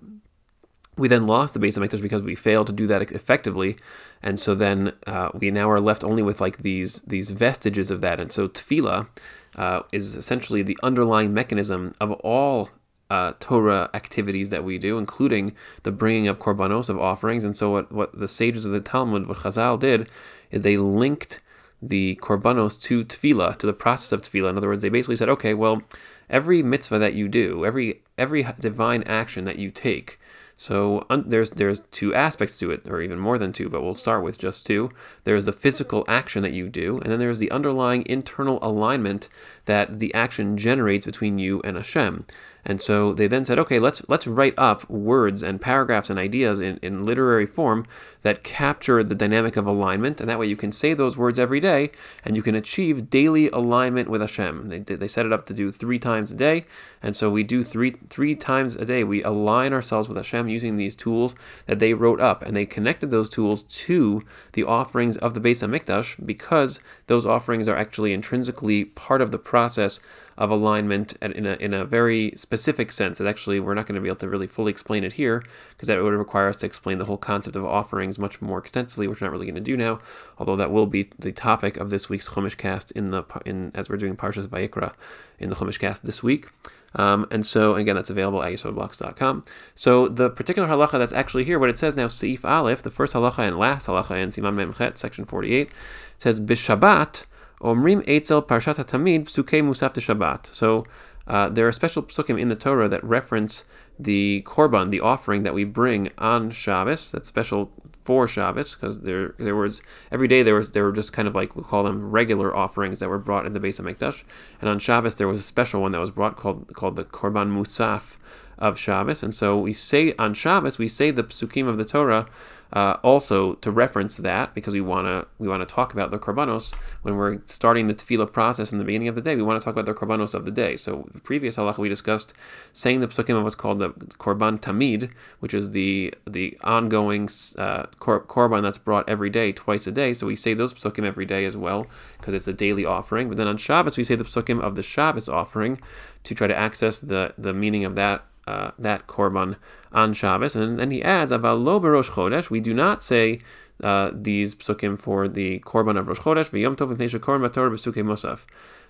we 0.97 1.07
then 1.07 1.27
lost 1.27 1.53
the 1.53 1.59
Beis 1.59 1.77
Hamikdash 1.77 2.01
because 2.01 2.21
we 2.21 2.35
failed 2.35 2.67
to 2.67 2.73
do 2.73 2.87
that 2.87 3.01
effectively, 3.11 3.77
and 4.23 4.39
so 4.39 4.55
then 4.55 4.93
uh, 5.05 5.29
we 5.33 5.51
now 5.51 5.69
are 5.69 5.79
left 5.79 6.03
only 6.03 6.23
with 6.23 6.39
like 6.39 6.59
these 6.59 7.01
these 7.01 7.31
vestiges 7.31 7.91
of 7.91 8.01
that. 8.01 8.19
And 8.19 8.31
so 8.31 8.47
tefillah 8.47 9.07
uh, 9.55 9.81
is 9.91 10.15
essentially 10.15 10.61
the 10.61 10.77
underlying 10.83 11.33
mechanism 11.33 11.93
of 11.99 12.11
all 12.11 12.69
uh, 13.09 13.33
Torah 13.39 13.89
activities 13.93 14.49
that 14.49 14.63
we 14.63 14.77
do, 14.77 14.97
including 14.97 15.55
the 15.83 15.91
bringing 15.91 16.27
of 16.27 16.39
korbanos 16.39 16.89
of 16.89 16.97
offerings. 16.99 17.43
And 17.43 17.55
so 17.55 17.71
what 17.71 17.91
what 17.91 18.17
the 18.17 18.27
sages 18.27 18.65
of 18.65 18.71
the 18.71 18.79
Talmud, 18.79 19.27
what 19.27 19.37
Chazal 19.37 19.79
did, 19.79 20.09
is 20.51 20.61
they 20.61 20.77
linked 20.77 21.41
the 21.81 22.17
korbanos 22.21 22.81
to 22.83 23.03
tefillah, 23.03 23.57
to 23.57 23.67
the 23.67 23.73
process 23.73 24.11
of 24.11 24.21
tefillah. 24.21 24.49
In 24.49 24.57
other 24.57 24.69
words, 24.69 24.81
they 24.81 24.89
basically 24.89 25.17
said, 25.17 25.29
okay, 25.29 25.53
well, 25.53 25.81
every 26.29 26.63
mitzvah 26.63 26.99
that 26.99 27.13
you 27.13 27.27
do, 27.27 27.65
every 27.65 28.01
every 28.17 28.47
divine 28.59 29.03
action 29.03 29.43
that 29.43 29.59
you 29.59 29.69
take 29.71 30.19
so 30.57 31.05
un- 31.09 31.25
there's 31.27 31.51
there's 31.51 31.81
two 31.91 32.13
aspects 32.13 32.57
to 32.59 32.71
it, 32.71 32.87
or 32.87 33.01
even 33.01 33.19
more 33.19 33.37
than 33.37 33.51
two, 33.51 33.69
but 33.69 33.81
we'll 33.81 33.93
start 33.93 34.23
with 34.23 34.37
just 34.37 34.65
two. 34.65 34.89
There's 35.25 35.45
the 35.45 35.51
physical 35.51 36.05
action 36.07 36.43
that 36.43 36.53
you 36.53 36.69
do, 36.69 36.99
and 36.99 37.11
then 37.11 37.19
there's 37.19 37.39
the 37.39 37.51
underlying 37.51 38.05
internal 38.07 38.59
alignment 38.61 39.27
that 39.65 39.99
the 39.99 40.13
action 40.13 40.57
generates 40.57 41.05
between 41.05 41.39
you 41.39 41.61
and 41.63 41.75
Hashem. 41.75 42.25
And 42.65 42.81
so 42.81 43.13
they 43.13 43.27
then 43.27 43.45
said, 43.45 43.59
okay, 43.59 43.79
let's 43.79 44.01
let's 44.07 44.25
write 44.25 44.55
up 44.57 44.89
words 44.89 45.43
and 45.43 45.61
paragraphs 45.61 46.09
and 46.09 46.17
ideas 46.17 46.59
in, 46.59 46.79
in 46.81 47.03
literary 47.03 47.45
form 47.45 47.85
that 48.23 48.43
capture 48.43 49.03
the 49.03 49.13
dynamic 49.13 49.55
of 49.55 49.67
alignment, 49.67 50.19
and 50.19 50.27
that 50.27 50.39
way 50.39 50.47
you 50.47 50.55
can 50.55 50.71
say 50.71 50.95
those 50.95 51.15
words 51.15 51.37
every 51.37 51.59
day, 51.59 51.91
and 52.23 52.35
you 52.35 52.41
can 52.41 52.55
achieve 52.55 53.07
daily 53.07 53.49
alignment 53.49 54.09
with 54.09 54.19
Hashem. 54.19 54.65
They, 54.65 54.79
they 54.79 55.07
set 55.07 55.27
it 55.27 55.31
up 55.31 55.45
to 55.45 55.53
do 55.53 55.69
three 55.69 55.99
times 55.99 56.31
a 56.31 56.35
day, 56.35 56.65
and 57.03 57.15
so 57.15 57.29
we 57.29 57.43
do 57.43 57.63
three 57.63 57.91
three 58.09 58.33
times 58.33 58.75
a 58.75 58.83
day. 58.83 59.03
We 59.03 59.21
align 59.21 59.71
ourselves 59.71 60.07
with 60.09 60.17
Hashem 60.17 60.47
using 60.47 60.77
these 60.77 60.95
tools 60.95 61.35
that 61.67 61.77
they 61.77 61.93
wrote 61.93 62.19
up, 62.19 62.41
and 62.41 62.57
they 62.57 62.65
connected 62.65 63.11
those 63.11 63.29
tools 63.29 63.61
to 63.61 64.23
the 64.53 64.63
offerings 64.63 65.17
of 65.17 65.35
the 65.35 65.39
Beis 65.39 65.61
Hamikdash 65.61 66.25
because 66.25 66.79
those 67.05 67.27
offerings 67.27 67.67
are 67.67 67.77
actually 67.77 68.11
intrinsically 68.11 68.85
part 68.85 69.21
of 69.21 69.29
the 69.29 69.37
process 69.37 69.99
of 70.37 70.49
alignment 70.49 71.15
in 71.21 71.45
a, 71.45 71.53
in 71.53 71.73
a 71.73 71.85
very 71.85 72.33
specific 72.35 72.54
sense 72.57 73.17
that 73.17 73.27
actually 73.27 73.59
we're 73.59 73.73
not 73.73 73.85
going 73.85 73.95
to 73.95 74.01
be 74.01 74.07
able 74.07 74.17
to 74.17 74.29
really 74.29 74.47
fully 74.47 74.71
explain 74.71 75.03
it 75.03 75.13
here 75.13 75.43
because 75.69 75.87
that 75.87 76.01
would 76.01 76.13
require 76.13 76.47
us 76.47 76.57
to 76.57 76.65
explain 76.65 76.97
the 76.97 77.05
whole 77.05 77.17
concept 77.17 77.55
of 77.55 77.65
offerings 77.65 78.19
much 78.19 78.41
more 78.41 78.57
extensively, 78.57 79.07
which 79.07 79.21
we're 79.21 79.27
not 79.27 79.31
really 79.31 79.45
going 79.45 79.55
to 79.55 79.61
do 79.61 79.77
now, 79.77 79.99
although 80.37 80.55
that 80.55 80.71
will 80.71 80.87
be 80.87 81.09
the 81.17 81.31
topic 81.31 81.77
of 81.77 81.89
this 81.89 82.09
week's 82.09 82.29
Chumash 82.29 82.57
cast 82.57 82.91
in 82.91 83.11
the 83.11 83.23
in 83.45 83.71
as 83.75 83.89
we're 83.89 83.97
doing 83.97 84.15
Parshas 84.15 84.47
Vayikra 84.47 84.93
in 85.39 85.49
the 85.49 85.55
Chumash 85.55 85.79
cast 85.79 86.05
this 86.05 86.23
week. 86.23 86.47
Um, 86.95 87.27
and 87.29 87.45
so, 87.45 87.75
again, 87.75 87.95
that's 87.95 88.09
available 88.09 88.41
at 88.41 88.53
yesodblocks.com. 88.53 89.43
So, 89.73 90.07
the 90.07 90.29
particular 90.29 90.69
halacha 90.69 90.93
that's 90.93 91.11
actually 91.11 91.43
here, 91.43 91.59
what 91.59 91.69
it 91.69 91.77
says 91.77 91.93
now, 91.93 92.07
Seif 92.07 92.45
Aleph, 92.45 92.83
the 92.83 92.89
first 92.89 93.13
halacha 93.13 93.39
and 93.39 93.57
last 93.57 93.87
halacha 93.87 94.11
in 94.21 94.29
Siman 94.29 94.55
Memchet, 94.55 94.97
section 94.97 95.25
48, 95.25 95.69
says, 96.17 96.39
Bishabat, 96.39 97.25
Omrim 97.61 98.05
Eitzel 98.05 98.45
Parshat 98.45 98.75
Tamid 98.85 99.25
Psukei 99.25 99.63
Musaf 99.63 99.93
Shabbat. 99.93 100.45
So 100.45 100.85
uh, 101.27 101.49
there 101.49 101.67
are 101.67 101.71
special 101.71 102.03
psukim 102.03 102.39
in 102.39 102.49
the 102.49 102.55
Torah 102.55 102.87
that 102.87 103.03
reference 103.03 103.63
the 103.97 104.43
korban, 104.45 104.89
the 104.89 104.99
offering 104.99 105.43
that 105.43 105.53
we 105.53 105.63
bring 105.63 106.11
on 106.17 106.51
Shabbos. 106.51 107.11
That's 107.11 107.29
special 107.29 107.71
for 108.03 108.27
Shabbos 108.27 108.75
because 108.75 109.01
there 109.01 109.33
there 109.39 109.55
was 109.55 109.81
every 110.11 110.27
day 110.27 110.43
there 110.43 110.53
was 110.53 110.71
there 110.71 110.83
were 110.83 110.91
just 110.91 111.13
kind 111.13 111.27
of 111.27 111.33
like 111.33 111.55
we 111.55 111.63
call 111.63 111.83
them 111.83 112.11
regular 112.11 112.55
offerings 112.55 112.99
that 112.99 113.09
were 113.09 113.17
brought 113.17 113.45
in 113.45 113.53
the 113.53 113.59
Beis 113.59 113.81
Mikdash, 113.81 114.23
and 114.61 114.69
on 114.69 114.79
Shabbos 114.79 115.15
there 115.15 115.27
was 115.27 115.39
a 115.39 115.43
special 115.43 115.81
one 115.81 115.91
that 115.91 115.99
was 115.99 116.11
brought 116.11 116.35
called 116.35 116.73
called 116.75 116.95
the 116.97 117.05
korban 117.05 117.51
musaf 117.51 118.17
of 118.57 118.79
Shabbos. 118.79 119.23
And 119.23 119.33
so 119.33 119.57
we 119.57 119.73
say 119.73 120.13
on 120.17 120.33
Shabbos 120.33 120.77
we 120.77 120.87
say 120.87 121.11
the 121.11 121.23
psukim 121.23 121.67
of 121.67 121.77
the 121.77 121.85
Torah 121.85 122.27
uh, 122.73 122.97
also 123.03 123.53
to 123.55 123.71
reference 123.71 124.17
that 124.17 124.53
because 124.53 124.73
we 124.73 124.81
want 124.81 125.07
to 125.07 125.25
we 125.39 125.47
want 125.47 125.67
to 125.67 125.73
talk 125.73 125.93
about 125.93 126.11
the 126.11 126.19
korbanos 126.19 126.73
when 127.03 127.15
we're 127.15 127.39
starting 127.45 127.87
the 127.87 127.93
tefillah 127.93 128.31
process 128.31 128.71
in 128.71 128.79
the 128.79 128.83
beginning 128.83 129.07
of 129.07 129.15
the 129.15 129.21
day. 129.21 129.35
We 129.35 129.43
want 129.43 129.61
to 129.61 129.63
talk 129.63 129.73
about 129.73 129.85
the 129.85 129.93
korbanos 129.93 130.33
of 130.33 130.45
the 130.45 130.51
day. 130.51 130.75
So 130.75 131.07
the 131.13 131.19
previous 131.19 131.57
halacha 131.57 131.77
we 131.77 131.89
discussed 131.89 132.33
saying 132.73 132.99
the 132.99 133.07
psukim 133.07 133.37
of 133.37 133.43
what's 133.43 133.55
called 133.55 133.79
the 133.79 133.89
korban 133.89 134.59
tamid, 134.59 135.11
which 135.39 135.53
is 135.53 135.71
the 135.71 136.13
the 136.27 136.57
ongoing 136.63 137.29
uh, 137.57 137.85
kor- 137.99 138.25
korban 138.25 138.63
that's 138.63 138.77
brought 138.77 139.07
every 139.07 139.29
day, 139.29 139.51
twice 139.51 139.87
a 139.87 139.91
day. 139.91 140.13
So 140.13 140.27
we 140.27 140.35
say 140.35 140.53
those 140.53 140.73
psukim 140.73 141.05
every 141.05 141.25
day 141.25 141.45
as 141.45 141.55
well 141.55 141.87
because 142.17 142.33
it's 142.33 142.47
a 142.47 142.53
daily 142.53 142.83
offering. 142.83 143.29
But 143.29 143.37
then 143.37 143.47
on 143.47 143.57
Shabbos 143.57 143.95
we 143.95 144.03
say 144.03 144.15
the 144.15 144.25
psukim 144.25 144.59
of 144.59 144.75
the 144.75 144.83
Shabbos 144.83 145.29
offering 145.29 145.79
to 146.23 146.35
try 146.35 146.47
to 146.47 146.55
access 146.55 146.99
the 146.99 147.33
the 147.37 147.53
meaning 147.53 147.85
of 147.85 147.95
that 147.95 148.25
uh, 148.47 148.71
that 148.77 149.07
korban 149.07 149.57
on 149.91 150.13
Shabbos. 150.13 150.55
And 150.55 150.79
then 150.79 150.91
he 150.91 151.01
adds, 151.03 151.31
"Aval 151.31 151.63
lo 151.63 151.79
berosh 151.79 152.11
chodesh." 152.11 152.49
We 152.49 152.59
do 152.59 152.73
not 152.73 153.03
say 153.03 153.39
uh, 153.83 154.11
these 154.13 154.55
psukim 154.55 154.97
for 154.97 155.27
the 155.27 155.59
korban 155.59 155.97
of 155.97 156.07
Rosh 156.07 156.19
Chodesh, 156.19 156.49
v'yom 156.49 156.75
tov 156.75 156.95
v'pnei 156.95 157.09
shekor 157.09 157.39
mator 157.39 157.69
b'sukei 157.69 158.03
musaf. 158.03 158.45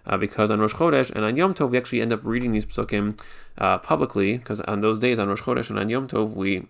Uh, 0.07 0.17
because 0.17 0.51
on 0.51 0.59
Rosh 0.59 0.75
Chodesh 0.75 1.09
and 1.09 1.25
on 1.25 1.35
Yom 1.35 1.55
Tov 1.55 1.71
we 1.71 1.79
actually 1.79 2.00
end 2.00 2.13
up 2.13 2.19
reading 2.24 2.51
these 2.51 2.65
psukim 2.65 3.19
uh, 3.57 3.79
publicly, 3.79 4.38
because 4.38 4.62
on 4.62 4.81
those 4.81 5.00
days 5.00 5.17
on 5.17 5.29
Rosh 5.29 5.41
Chodesh 5.41 5.71
and 5.71 5.79
on 5.79 5.89
Yom 5.89 6.07
Tov 6.07 6.35
we 6.35 6.67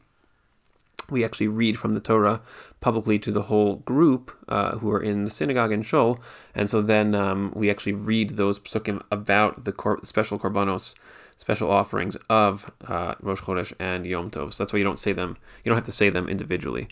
we 1.10 1.24
actually 1.24 1.50
read 1.50 1.78
from 1.78 1.94
the 1.94 2.00
Torah 2.00 2.42
publicly 2.80 3.20
to 3.20 3.32
the 3.32 3.44
whole 3.44 3.76
group 3.76 4.32
uh, 4.48 4.78
who 4.78 4.90
are 4.90 5.02
in 5.02 5.26
the 5.26 5.30
synagogue 5.30 5.72
in 5.74 5.82
Shul, 5.82 6.20
and 6.56 6.70
so 6.70 6.82
then 6.82 7.14
um, 7.14 7.52
we 7.54 7.70
actually 7.70 7.94
read 7.94 8.38
those 8.38 8.60
psukim 8.60 9.04
about 9.12 9.66
the 9.66 9.72
cor- 9.72 10.00
special 10.04 10.40
korbanos 10.40 10.96
special 11.38 11.70
offerings 11.70 12.18
of 12.30 12.72
uh, 12.88 13.16
Rosh 13.22 13.42
Chodesh 13.42 13.74
and 13.80 14.06
Yom 14.06 14.32
Tov. 14.32 14.54
So 14.54 14.64
that's 14.64 14.74
why 14.74 14.80
you 14.80 14.86
don't 14.86 15.00
say 15.00 15.14
them. 15.14 15.38
You 15.64 15.70
don't 15.70 15.78
have 15.78 15.86
to 15.86 15.92
say 15.92 16.10
them 16.10 16.28
individually. 16.28 16.88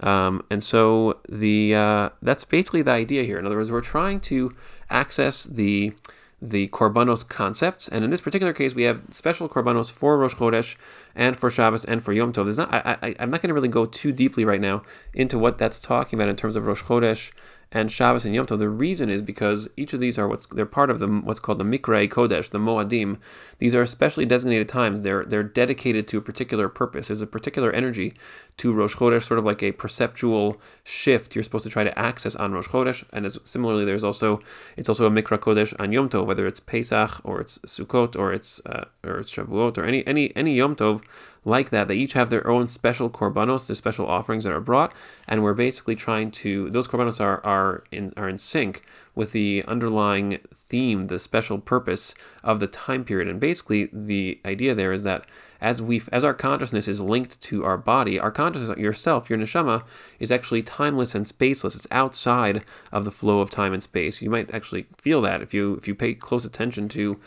Um, 0.00 0.44
and 0.50 0.64
so 0.64 1.20
the 1.28 1.74
uh, 1.74 2.08
that's 2.20 2.44
basically 2.44 2.82
the 2.82 2.90
idea 2.90 3.22
here. 3.24 3.38
In 3.38 3.46
other 3.46 3.56
words, 3.56 3.70
we're 3.70 3.80
trying 3.80 4.20
to 4.20 4.52
access 4.90 5.44
the 5.44 5.92
the 6.40 6.66
korbanos 6.68 7.26
concepts, 7.28 7.86
and 7.86 8.04
in 8.04 8.10
this 8.10 8.20
particular 8.20 8.52
case, 8.52 8.74
we 8.74 8.82
have 8.82 9.00
special 9.10 9.48
korbanos 9.48 9.92
for 9.92 10.18
Rosh 10.18 10.34
Chodesh 10.34 10.74
and 11.14 11.36
for 11.36 11.50
Shabbos 11.50 11.84
and 11.84 12.02
for 12.02 12.12
Yom 12.12 12.32
Tov. 12.32 12.44
There's 12.44 12.58
not, 12.58 12.74
I, 12.74 12.98
I, 13.00 13.14
I'm 13.20 13.30
not 13.30 13.42
going 13.42 13.48
to 13.48 13.54
really 13.54 13.68
go 13.68 13.86
too 13.86 14.10
deeply 14.10 14.44
right 14.44 14.60
now 14.60 14.82
into 15.14 15.38
what 15.38 15.56
that's 15.56 15.78
talking 15.78 16.18
about 16.18 16.28
in 16.28 16.34
terms 16.34 16.56
of 16.56 16.66
Rosh 16.66 16.82
Chodesh 16.82 17.30
and 17.74 17.90
Shabbos 17.90 18.26
and 18.26 18.34
Yom 18.34 18.46
Tov. 18.46 18.58
The 18.58 18.68
reason 18.68 19.08
is 19.08 19.22
because 19.22 19.68
each 19.76 19.94
of 19.94 20.00
these 20.00 20.18
are 20.18 20.28
what's 20.28 20.46
they're 20.46 20.66
part 20.66 20.90
of 20.90 20.98
the 20.98 21.08
what's 21.08 21.40
called 21.40 21.58
the 21.58 21.64
Mikrei 21.64 22.08
Kodesh, 22.08 22.50
the 22.50 22.58
Moadim. 22.58 23.18
These 23.58 23.74
are 23.74 23.80
especially 23.80 24.26
designated 24.26 24.68
times. 24.68 25.00
They're 25.00 25.24
they're 25.24 25.42
dedicated 25.42 26.06
to 26.08 26.18
a 26.18 26.20
particular 26.20 26.68
purpose. 26.68 27.08
There's 27.08 27.22
a 27.22 27.26
particular 27.26 27.72
energy 27.72 28.12
to 28.58 28.72
Rosh 28.72 28.96
Chodesh, 28.96 29.22
sort 29.22 29.38
of 29.38 29.46
like 29.46 29.62
a 29.62 29.72
perceptual 29.72 30.60
shift 30.84 31.34
you're 31.34 31.42
supposed 31.42 31.64
to 31.64 31.70
try 31.70 31.84
to 31.84 31.98
access 31.98 32.36
on 32.36 32.52
Rosh 32.52 32.68
Chodesh. 32.68 33.04
And 33.12 33.24
as 33.24 33.38
similarly, 33.44 33.86
there's 33.86 34.04
also 34.04 34.40
it's 34.76 34.88
also 34.88 35.06
a 35.06 35.10
Mikra 35.10 35.38
Kodesh 35.38 35.74
on 35.80 35.92
Yom 35.92 36.10
Tov, 36.10 36.26
whether 36.26 36.46
it's 36.46 36.60
Pesach 36.60 37.20
or 37.24 37.40
it's 37.40 37.58
Sukkot 37.60 38.16
or 38.16 38.32
it's 38.32 38.60
uh, 38.66 38.84
or 39.02 39.18
it's 39.18 39.34
Shavuot 39.34 39.78
or 39.78 39.84
any 39.84 40.06
any 40.06 40.34
any 40.36 40.54
Yom 40.54 40.76
Tov 40.76 41.02
like 41.44 41.70
that. 41.70 41.88
They 41.88 41.96
each 41.96 42.12
have 42.12 42.30
their 42.30 42.46
own 42.48 42.68
special 42.68 43.10
korbanos, 43.10 43.66
their 43.66 43.76
special 43.76 44.06
offerings 44.06 44.44
that 44.44 44.52
are 44.52 44.60
brought, 44.60 44.92
and 45.26 45.42
we're 45.42 45.54
basically 45.54 45.96
trying 45.96 46.30
to 46.32 46.70
those 46.70 46.88
korbanos 46.88 47.20
are 47.20 47.44
are 47.44 47.84
in 47.90 48.12
are 48.16 48.28
in 48.28 48.38
sync 48.38 48.82
with 49.14 49.32
the 49.32 49.64
underlying 49.66 50.38
theme, 50.54 51.08
the 51.08 51.18
special 51.18 51.58
purpose 51.58 52.14
of 52.42 52.60
the 52.60 52.66
time 52.66 53.04
period. 53.04 53.28
And 53.28 53.40
basically, 53.40 53.90
the 53.92 54.40
idea 54.44 54.74
there 54.74 54.92
is 54.92 55.04
that 55.04 55.26
as 55.60 55.80
we 55.80 56.02
as 56.10 56.24
our 56.24 56.34
consciousness 56.34 56.88
is 56.88 57.00
linked 57.00 57.40
to 57.42 57.64
our 57.64 57.78
body, 57.78 58.18
our 58.18 58.32
consciousness, 58.32 58.78
yourself, 58.78 59.28
your 59.28 59.38
neshama, 59.38 59.84
is 60.18 60.32
actually 60.32 60.62
timeless 60.62 61.14
and 61.14 61.26
spaceless. 61.26 61.76
It's 61.76 61.86
outside 61.90 62.64
of 62.90 63.04
the 63.04 63.12
flow 63.12 63.40
of 63.40 63.50
time 63.50 63.72
and 63.72 63.82
space. 63.82 64.22
You 64.22 64.30
might 64.30 64.52
actually 64.52 64.86
feel 64.96 65.22
that 65.22 65.42
if 65.42 65.52
you 65.54 65.74
if 65.74 65.86
you 65.86 65.94
pay 65.94 66.14
close 66.14 66.44
attention 66.44 66.88
to 66.90 67.20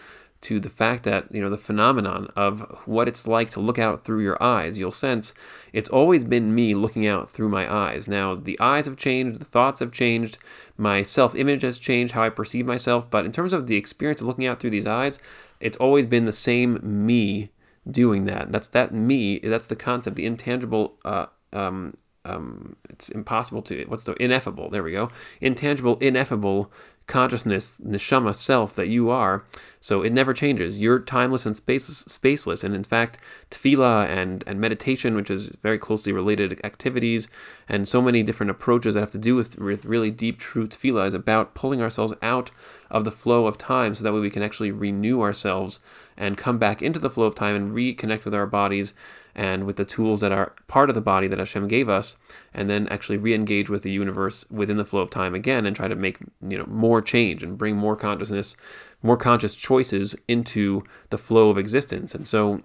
to 0.45 0.59
the 0.59 0.69
fact 0.69 1.03
that 1.03 1.25
you 1.31 1.41
know 1.41 1.49
the 1.49 1.57
phenomenon 1.57 2.27
of 2.35 2.61
what 2.85 3.07
it's 3.07 3.27
like 3.27 3.49
to 3.49 3.59
look 3.59 3.79
out 3.79 4.03
through 4.03 4.21
your 4.21 4.41
eyes 4.41 4.77
you'll 4.77 4.91
sense 4.91 5.33
it's 5.73 5.89
always 5.89 6.23
been 6.23 6.55
me 6.55 6.73
looking 6.73 7.05
out 7.05 7.29
through 7.29 7.49
my 7.49 7.71
eyes. 7.71 8.07
Now 8.07 8.35
the 8.35 8.59
eyes 8.59 8.85
have 8.85 8.97
changed 8.97 9.39
the 9.39 9.45
thoughts 9.45 9.79
have 9.79 9.91
changed 9.91 10.37
my 10.77 11.03
self-image 11.03 11.61
has 11.61 11.79
changed 11.79 12.13
how 12.13 12.23
i 12.23 12.29
perceive 12.29 12.65
myself 12.65 13.09
but 13.09 13.25
in 13.25 13.31
terms 13.31 13.53
of 13.53 13.67
the 13.67 13.77
experience 13.77 14.21
of 14.21 14.27
looking 14.27 14.45
out 14.45 14.59
through 14.59 14.71
these 14.71 14.87
eyes 14.87 15.19
it's 15.59 15.77
always 15.77 16.05
been 16.05 16.25
the 16.25 16.31
same 16.31 16.79
me 16.83 17.51
doing 17.89 18.25
that. 18.25 18.51
That's 18.51 18.67
that 18.69 18.93
me 18.93 19.39
that's 19.39 19.67
the 19.67 19.75
concept 19.75 20.15
the 20.15 20.25
intangible 20.25 20.97
uh, 21.05 21.27
um, 21.53 21.95
um, 22.23 22.75
it's 22.89 23.09
impossible 23.09 23.61
to 23.63 23.85
what's 23.85 24.03
the 24.03 24.21
ineffable 24.21 24.69
there 24.69 24.83
we 24.83 24.91
go 24.91 25.09
intangible 25.41 25.97
ineffable 25.99 26.71
consciousness, 27.07 27.77
neshama 27.85 28.33
self 28.33 28.73
that 28.73 28.87
you 28.87 29.09
are. 29.09 29.43
So 29.79 30.01
it 30.01 30.11
never 30.11 30.33
changes. 30.33 30.81
You're 30.81 30.99
timeless 30.99 31.45
and 31.45 31.55
space, 31.55 31.87
spaceless. 31.87 32.63
And 32.63 32.73
in 32.73 32.83
fact, 32.83 33.19
tefillah 33.51 34.09
and, 34.09 34.43
and 34.47 34.59
meditation, 34.59 35.15
which 35.15 35.29
is 35.29 35.49
very 35.61 35.77
closely 35.77 36.11
related 36.11 36.59
activities, 36.63 37.27
and 37.69 37.87
so 37.87 38.01
many 38.01 38.23
different 38.23 38.49
approaches 38.49 38.95
that 38.95 39.01
have 39.01 39.11
to 39.11 39.17
do 39.17 39.35
with, 39.35 39.59
with 39.59 39.85
really 39.85 40.11
deep, 40.11 40.39
true 40.39 40.67
tefillah, 40.67 41.07
is 41.07 41.13
about 41.13 41.53
pulling 41.53 41.81
ourselves 41.81 42.13
out 42.21 42.49
of 42.89 43.03
the 43.03 43.11
flow 43.11 43.45
of 43.45 43.57
time 43.57 43.93
so 43.93 44.03
that 44.03 44.13
way 44.13 44.19
we 44.19 44.29
can 44.29 44.43
actually 44.43 44.71
renew 44.71 45.21
ourselves 45.21 45.79
and 46.17 46.37
come 46.37 46.57
back 46.57 46.81
into 46.81 46.99
the 46.99 47.09
flow 47.09 47.25
of 47.25 47.35
time 47.35 47.55
and 47.55 47.73
reconnect 47.73 48.25
with 48.25 48.33
our 48.33 48.47
bodies 48.47 48.93
and 49.35 49.65
with 49.65 49.75
the 49.75 49.83
tools 49.83 50.21
that 50.21 50.31
are 50.31 50.53
part 50.67 50.89
of 50.89 50.95
the 50.95 51.01
body 51.01 51.27
that 51.27 51.39
Hashem 51.39 51.67
gave 51.67 51.89
us, 51.89 52.15
and 52.53 52.69
then 52.69 52.87
actually 52.87 53.17
re-engage 53.17 53.69
with 53.69 53.83
the 53.83 53.91
universe 53.91 54.45
within 54.49 54.77
the 54.77 54.85
flow 54.85 55.01
of 55.01 55.09
time 55.09 55.35
again 55.35 55.65
and 55.65 55.75
try 55.75 55.89
to 55.89 55.95
make 55.95 56.19
you 56.41 56.57
know 56.57 56.65
more 56.67 57.01
change 57.01 57.43
and 57.43 57.57
bring 57.57 57.75
more 57.75 57.97
consciousness, 57.97 58.55
more 59.03 59.17
conscious 59.17 59.55
choices 59.55 60.15
into 60.27 60.83
the 61.09 61.17
flow 61.17 61.49
of 61.49 61.57
existence. 61.57 62.15
And 62.15 62.25
so 62.25 62.61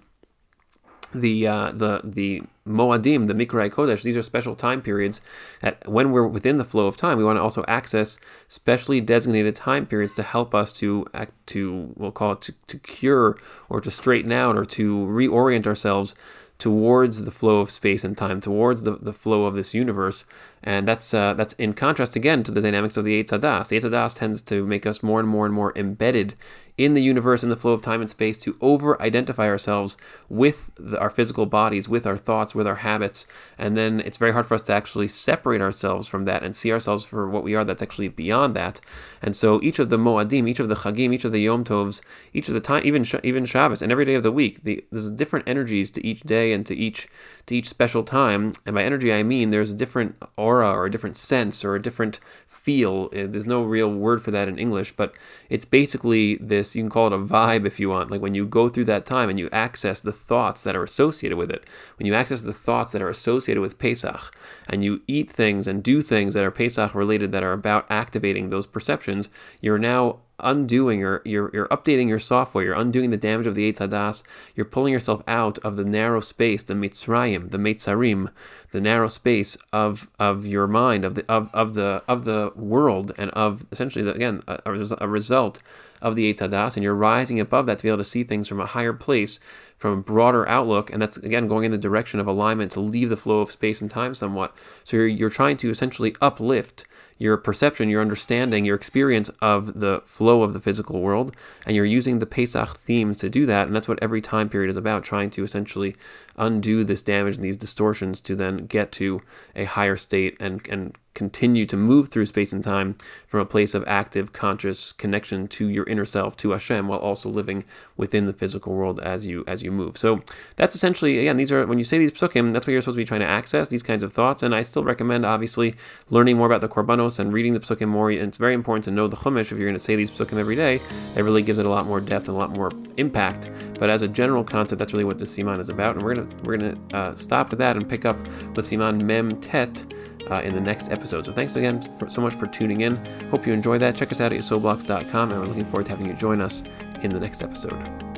the 1.13 1.47
uh, 1.47 1.71
the 1.71 2.01
the 2.03 2.43
Moadim, 2.67 3.27
the 3.27 3.33
Mikrai 3.33 3.69
Kodesh, 3.69 4.03
these 4.03 4.15
are 4.15 4.21
special 4.21 4.55
time 4.55 4.81
periods 4.81 5.19
that 5.61 5.87
when 5.87 6.11
we're 6.11 6.27
within 6.27 6.57
the 6.57 6.63
flow 6.63 6.87
of 6.87 6.95
time, 6.95 7.17
we 7.17 7.23
want 7.23 7.37
to 7.37 7.41
also 7.41 7.65
access 7.67 8.19
specially 8.47 9.01
designated 9.01 9.55
time 9.55 9.85
periods 9.85 10.13
to 10.13 10.23
help 10.23 10.53
us 10.53 10.71
to 10.73 11.05
act 11.13 11.33
to 11.47 11.93
we'll 11.95 12.11
call 12.11 12.33
it 12.33 12.41
to, 12.41 12.53
to 12.67 12.77
cure 12.79 13.37
or 13.69 13.81
to 13.81 13.89
straighten 13.89 14.31
out 14.31 14.57
or 14.57 14.65
to 14.65 15.05
reorient 15.07 15.65
ourselves 15.65 16.15
towards 16.61 17.23
the 17.23 17.31
flow 17.31 17.59
of 17.59 17.71
space 17.71 18.03
and 18.03 18.15
time, 18.15 18.39
towards 18.39 18.83
the, 18.83 18.91
the 18.91 19.11
flow 19.11 19.45
of 19.45 19.55
this 19.55 19.73
universe. 19.73 20.25
And 20.61 20.87
that's 20.87 21.11
uh, 21.11 21.33
that's 21.33 21.53
in 21.53 21.73
contrast 21.73 22.15
again 22.15 22.43
to 22.43 22.51
the 22.51 22.61
dynamics 22.61 22.97
of 22.97 23.03
the 23.03 23.21
Eitz 23.21 23.29
Hadas. 23.29 23.69
The 23.69 23.79
Eitz 23.79 23.89
Hadas 23.89 24.15
tends 24.15 24.43
to 24.43 24.63
make 24.63 24.85
us 24.85 25.01
more 25.01 25.19
and 25.19 25.27
more 25.27 25.47
and 25.47 25.55
more 25.55 25.73
embedded 25.75 26.35
in 26.77 26.93
the 26.93 27.01
universe, 27.01 27.43
in 27.43 27.49
the 27.49 27.55
flow 27.55 27.73
of 27.73 27.81
time 27.81 28.01
and 28.01 28.09
space, 28.09 28.37
to 28.39 28.57
over 28.61 29.01
identify 29.01 29.47
ourselves 29.47 29.97
with 30.29 30.71
the, 30.77 30.99
our 30.99 31.09
physical 31.09 31.45
bodies, 31.45 31.87
with 31.87 32.05
our 32.05 32.17
thoughts, 32.17 32.55
with 32.55 32.67
our 32.67 32.75
habits. 32.75 33.25
And 33.57 33.77
then 33.77 33.99
it's 34.01 34.17
very 34.17 34.33
hard 34.33 34.45
for 34.45 34.55
us 34.55 34.61
to 34.63 34.73
actually 34.73 35.07
separate 35.07 35.61
ourselves 35.61 36.07
from 36.07 36.25
that 36.25 36.43
and 36.43 36.55
see 36.55 36.71
ourselves 36.71 37.05
for 37.05 37.29
what 37.29 37.43
we 37.43 37.55
are 37.55 37.63
that's 37.63 37.81
actually 37.81 38.07
beyond 38.07 38.55
that. 38.55 38.81
And 39.21 39.35
so 39.35 39.61
each 39.61 39.79
of 39.79 39.89
the 39.89 39.97
Moadim, 39.97 40.47
each 40.47 40.59
of 40.59 40.69
the 40.69 40.75
Chagim, 40.75 41.13
each 41.13 41.25
of 41.25 41.31
the 41.31 41.41
Yom 41.41 41.63
Tovs, 41.63 42.01
each 42.33 42.47
of 42.47 42.53
the 42.53 42.59
time, 42.59 42.83
even 42.85 43.05
even 43.23 43.45
Shabbos, 43.45 43.81
and 43.81 43.91
every 43.91 44.05
day 44.05 44.15
of 44.15 44.23
the 44.23 44.31
week, 44.31 44.63
the, 44.63 44.83
there's 44.91 45.11
different 45.11 45.47
energies 45.47 45.91
to 45.91 46.05
each 46.05 46.21
day 46.21 46.53
and 46.53 46.65
to 46.65 46.75
each 46.75 47.07
each 47.51 47.67
special 47.67 48.03
time. 48.03 48.53
And 48.65 48.75
by 48.75 48.83
energy, 48.83 49.11
I 49.11 49.23
mean 49.23 49.49
there's 49.49 49.71
a 49.71 49.75
different 49.75 50.15
aura 50.37 50.71
or 50.71 50.85
a 50.85 50.91
different 50.91 51.17
sense 51.17 51.63
or 51.63 51.75
a 51.75 51.81
different 51.81 52.19
feel. 52.45 53.09
Uh, 53.13 53.27
there's 53.27 53.47
no 53.47 53.63
real 53.63 53.91
word 53.91 54.21
for 54.21 54.31
that 54.31 54.47
in 54.47 54.57
English, 54.57 54.93
but 54.95 55.13
it's 55.49 55.65
basically 55.65 56.35
this 56.35 56.75
you 56.75 56.83
can 56.83 56.89
call 56.89 57.07
it 57.07 57.13
a 57.13 57.17
vibe 57.17 57.65
if 57.65 57.79
you 57.79 57.89
want. 57.89 58.11
Like 58.11 58.21
when 58.21 58.35
you 58.35 58.45
go 58.45 58.69
through 58.69 58.85
that 58.85 59.05
time 59.05 59.29
and 59.29 59.39
you 59.39 59.49
access 59.51 60.01
the 60.01 60.13
thoughts 60.13 60.61
that 60.61 60.75
are 60.75 60.83
associated 60.83 61.37
with 61.37 61.51
it, 61.51 61.65
when 61.97 62.07
you 62.07 62.13
access 62.13 62.43
the 62.43 62.53
thoughts 62.53 62.91
that 62.91 63.01
are 63.01 63.09
associated 63.09 63.61
with 63.61 63.79
Pesach, 63.79 64.33
and 64.67 64.83
you 64.83 65.01
eat 65.07 65.29
things 65.29 65.67
and 65.67 65.83
do 65.83 66.01
things 66.01 66.33
that 66.33 66.43
are 66.43 66.51
Pesach 66.51 66.95
related 66.95 67.31
that 67.31 67.43
are 67.43 67.53
about 67.53 67.85
activating 67.89 68.49
those 68.49 68.65
perceptions, 68.65 69.29
you're 69.59 69.77
now 69.77 70.19
undoing 70.41 71.03
or 71.03 71.21
you're, 71.25 71.49
you're 71.53 71.67
updating 71.67 72.07
your 72.07 72.19
software, 72.19 72.63
you're 72.63 72.75
undoing 72.75 73.09
the 73.09 73.17
damage 73.17 73.47
of 73.47 73.55
the 73.55 73.71
Eitz 73.71 73.77
Hadas, 73.77 74.23
you're 74.55 74.65
pulling 74.65 74.93
yourself 74.93 75.23
out 75.27 75.57
of 75.59 75.75
the 75.75 75.85
narrow 75.85 76.21
space, 76.21 76.63
the 76.63 76.73
Mitzrayim, 76.73 77.51
the 77.51 77.57
Meitzarim, 77.57 78.31
the 78.71 78.81
narrow 78.81 79.07
space 79.07 79.57
of 79.73 80.09
of 80.19 80.45
your 80.45 80.67
mind, 80.67 81.05
of 81.05 81.15
the 81.15 81.25
of, 81.29 81.49
of 81.53 81.73
the 81.73 82.03
of 82.07 82.25
the 82.25 82.51
world, 82.55 83.11
and 83.17 83.29
of 83.31 83.65
essentially 83.71 84.03
the, 84.03 84.13
again 84.13 84.41
a, 84.47 84.59
a 84.99 85.07
result 85.07 85.59
of 86.01 86.15
the 86.15 86.33
Eitz 86.33 86.39
Hadas, 86.39 86.75
and 86.75 86.83
you're 86.83 86.95
rising 86.95 87.39
above 87.39 87.65
that 87.65 87.77
to 87.77 87.83
be 87.83 87.89
able 87.89 87.97
to 87.97 88.03
see 88.03 88.23
things 88.23 88.47
from 88.47 88.59
a 88.59 88.65
higher 88.65 88.93
place, 88.93 89.39
from 89.77 89.99
a 89.99 90.01
broader 90.01 90.47
outlook, 90.47 90.91
and 90.91 91.01
that's 91.01 91.17
again 91.17 91.47
going 91.47 91.65
in 91.65 91.71
the 91.71 91.77
direction 91.77 92.19
of 92.19 92.27
alignment 92.27 92.71
to 92.71 92.79
leave 92.79 93.09
the 93.09 93.17
flow 93.17 93.41
of 93.41 93.51
space 93.51 93.81
and 93.81 93.89
time 93.89 94.15
somewhat. 94.15 94.55
So 94.83 94.97
you're, 94.97 95.07
you're 95.07 95.29
trying 95.29 95.57
to 95.57 95.69
essentially 95.69 96.15
uplift 96.21 96.85
your 97.21 97.37
perception, 97.37 97.87
your 97.87 98.01
understanding, 98.01 98.65
your 98.65 98.75
experience 98.75 99.29
of 99.43 99.79
the 99.79 100.01
flow 100.05 100.41
of 100.41 100.53
the 100.53 100.59
physical 100.59 101.01
world, 101.01 101.35
and 101.67 101.75
you're 101.75 101.85
using 101.85 102.17
the 102.17 102.25
Pesach 102.25 102.75
theme 102.77 103.13
to 103.13 103.29
do 103.29 103.45
that. 103.45 103.67
And 103.67 103.75
that's 103.75 103.87
what 103.87 103.99
every 104.01 104.21
time 104.21 104.49
period 104.49 104.71
is 104.71 104.75
about, 104.75 105.03
trying 105.03 105.29
to 105.31 105.43
essentially 105.43 105.95
undo 106.37 106.83
this 106.83 107.01
damage 107.01 107.35
and 107.35 107.43
these 107.43 107.57
distortions 107.57 108.21
to 108.21 108.35
then 108.35 108.65
get 108.65 108.91
to 108.93 109.21
a 109.55 109.65
higher 109.65 109.97
state 109.97 110.37
and, 110.39 110.65
and 110.69 110.95
continue 111.13 111.65
to 111.65 111.75
move 111.75 112.09
through 112.09 112.25
space 112.25 112.53
and 112.53 112.63
time 112.63 112.95
from 113.27 113.41
a 113.41 113.45
place 113.45 113.73
of 113.73 113.83
active, 113.85 114.31
conscious 114.31 114.93
connection 114.93 115.47
to 115.47 115.67
your 115.67 115.85
inner 115.85 116.05
self, 116.05 116.37
to 116.37 116.51
Hashem, 116.51 116.87
while 116.87 116.99
also 116.99 117.29
living 117.29 117.65
within 117.97 118.25
the 118.27 118.33
physical 118.33 118.73
world 118.73 118.99
as 119.01 119.25
you 119.25 119.43
as 119.47 119.61
you 119.61 119.71
move. 119.71 119.97
So 119.97 120.21
that's 120.55 120.75
essentially 120.75 121.19
again, 121.19 121.37
these 121.37 121.51
are 121.51 121.65
when 121.65 121.77
you 121.77 121.83
say 121.83 121.97
these 121.97 122.11
psukim, 122.11 122.53
that's 122.53 122.65
what 122.65 122.73
you're 122.73 122.81
supposed 122.81 122.95
to 122.95 123.01
be 123.01 123.05
trying 123.05 123.19
to 123.21 123.27
access 123.27 123.69
these 123.69 123.83
kinds 123.83 124.03
of 124.03 124.13
thoughts. 124.13 124.41
And 124.41 124.55
I 124.55 124.61
still 124.61 124.83
recommend 124.83 125.25
obviously 125.25 125.75
learning 126.09 126.37
more 126.37 126.47
about 126.47 126.61
the 126.61 126.69
korbanos 126.69 127.19
and 127.19 127.33
reading 127.33 127.53
the 127.53 127.59
psukim 127.59 127.89
more. 127.89 128.09
And 128.09 128.29
it's 128.29 128.37
very 128.37 128.53
important 128.53 128.85
to 128.85 128.91
know 128.91 129.07
the 129.07 129.17
chumash 129.17 129.51
if 129.51 129.51
you're 129.51 129.67
going 129.67 129.73
to 129.73 129.79
say 129.79 129.95
these 129.95 130.11
psukim 130.11 130.37
every 130.37 130.55
day. 130.55 130.79
It 131.15 131.23
really 131.23 131.43
gives 131.43 131.59
it 131.59 131.65
a 131.65 131.69
lot 131.69 131.85
more 131.85 131.99
depth 131.99 132.27
and 132.27 132.35
a 132.35 132.39
lot 132.39 132.51
more 132.51 132.71
impact. 132.97 133.49
But 133.79 133.89
as 133.89 134.01
a 134.01 134.07
general 134.07 134.43
concept, 134.43 134.79
that's 134.79 134.93
really 134.93 135.03
what 135.03 135.19
the 135.19 135.25
siman 135.25 135.59
is 135.59 135.69
about. 135.69 135.95
And 135.95 136.05
we're 136.05 136.20
gonna 136.23 136.43
we're 136.43 136.57
gonna 136.57 136.77
uh, 136.93 137.15
stop 137.15 137.49
with 137.49 137.59
that 137.59 137.75
and 137.75 137.87
pick 137.87 138.05
up 138.05 138.17
with 138.55 138.69
siman 138.69 139.01
mem 139.03 139.39
tet 139.41 139.83
uh, 140.29 140.41
in 140.41 140.53
the 140.53 140.61
next 140.61 140.91
episode. 140.91 141.25
So 141.25 141.33
thanks 141.33 141.55
again 141.55 141.81
for, 141.81 142.09
so 142.09 142.21
much 142.21 142.33
for 142.33 142.47
tuning 142.47 142.81
in. 142.81 142.95
Hope 143.29 143.45
you 143.45 143.53
enjoy 143.53 143.77
that. 143.79 143.95
Check 143.95 144.11
us 144.11 144.21
out 144.21 144.31
at 144.31 144.39
yesodblocks.com, 144.39 145.31
and 145.31 145.39
we're 145.39 145.47
looking 145.47 145.65
forward 145.65 145.85
to 145.85 145.91
having 145.91 146.07
you 146.07 146.13
join 146.13 146.41
us 146.41 146.63
in 147.03 147.11
the 147.11 147.19
next 147.19 147.41
episode. 147.41 148.10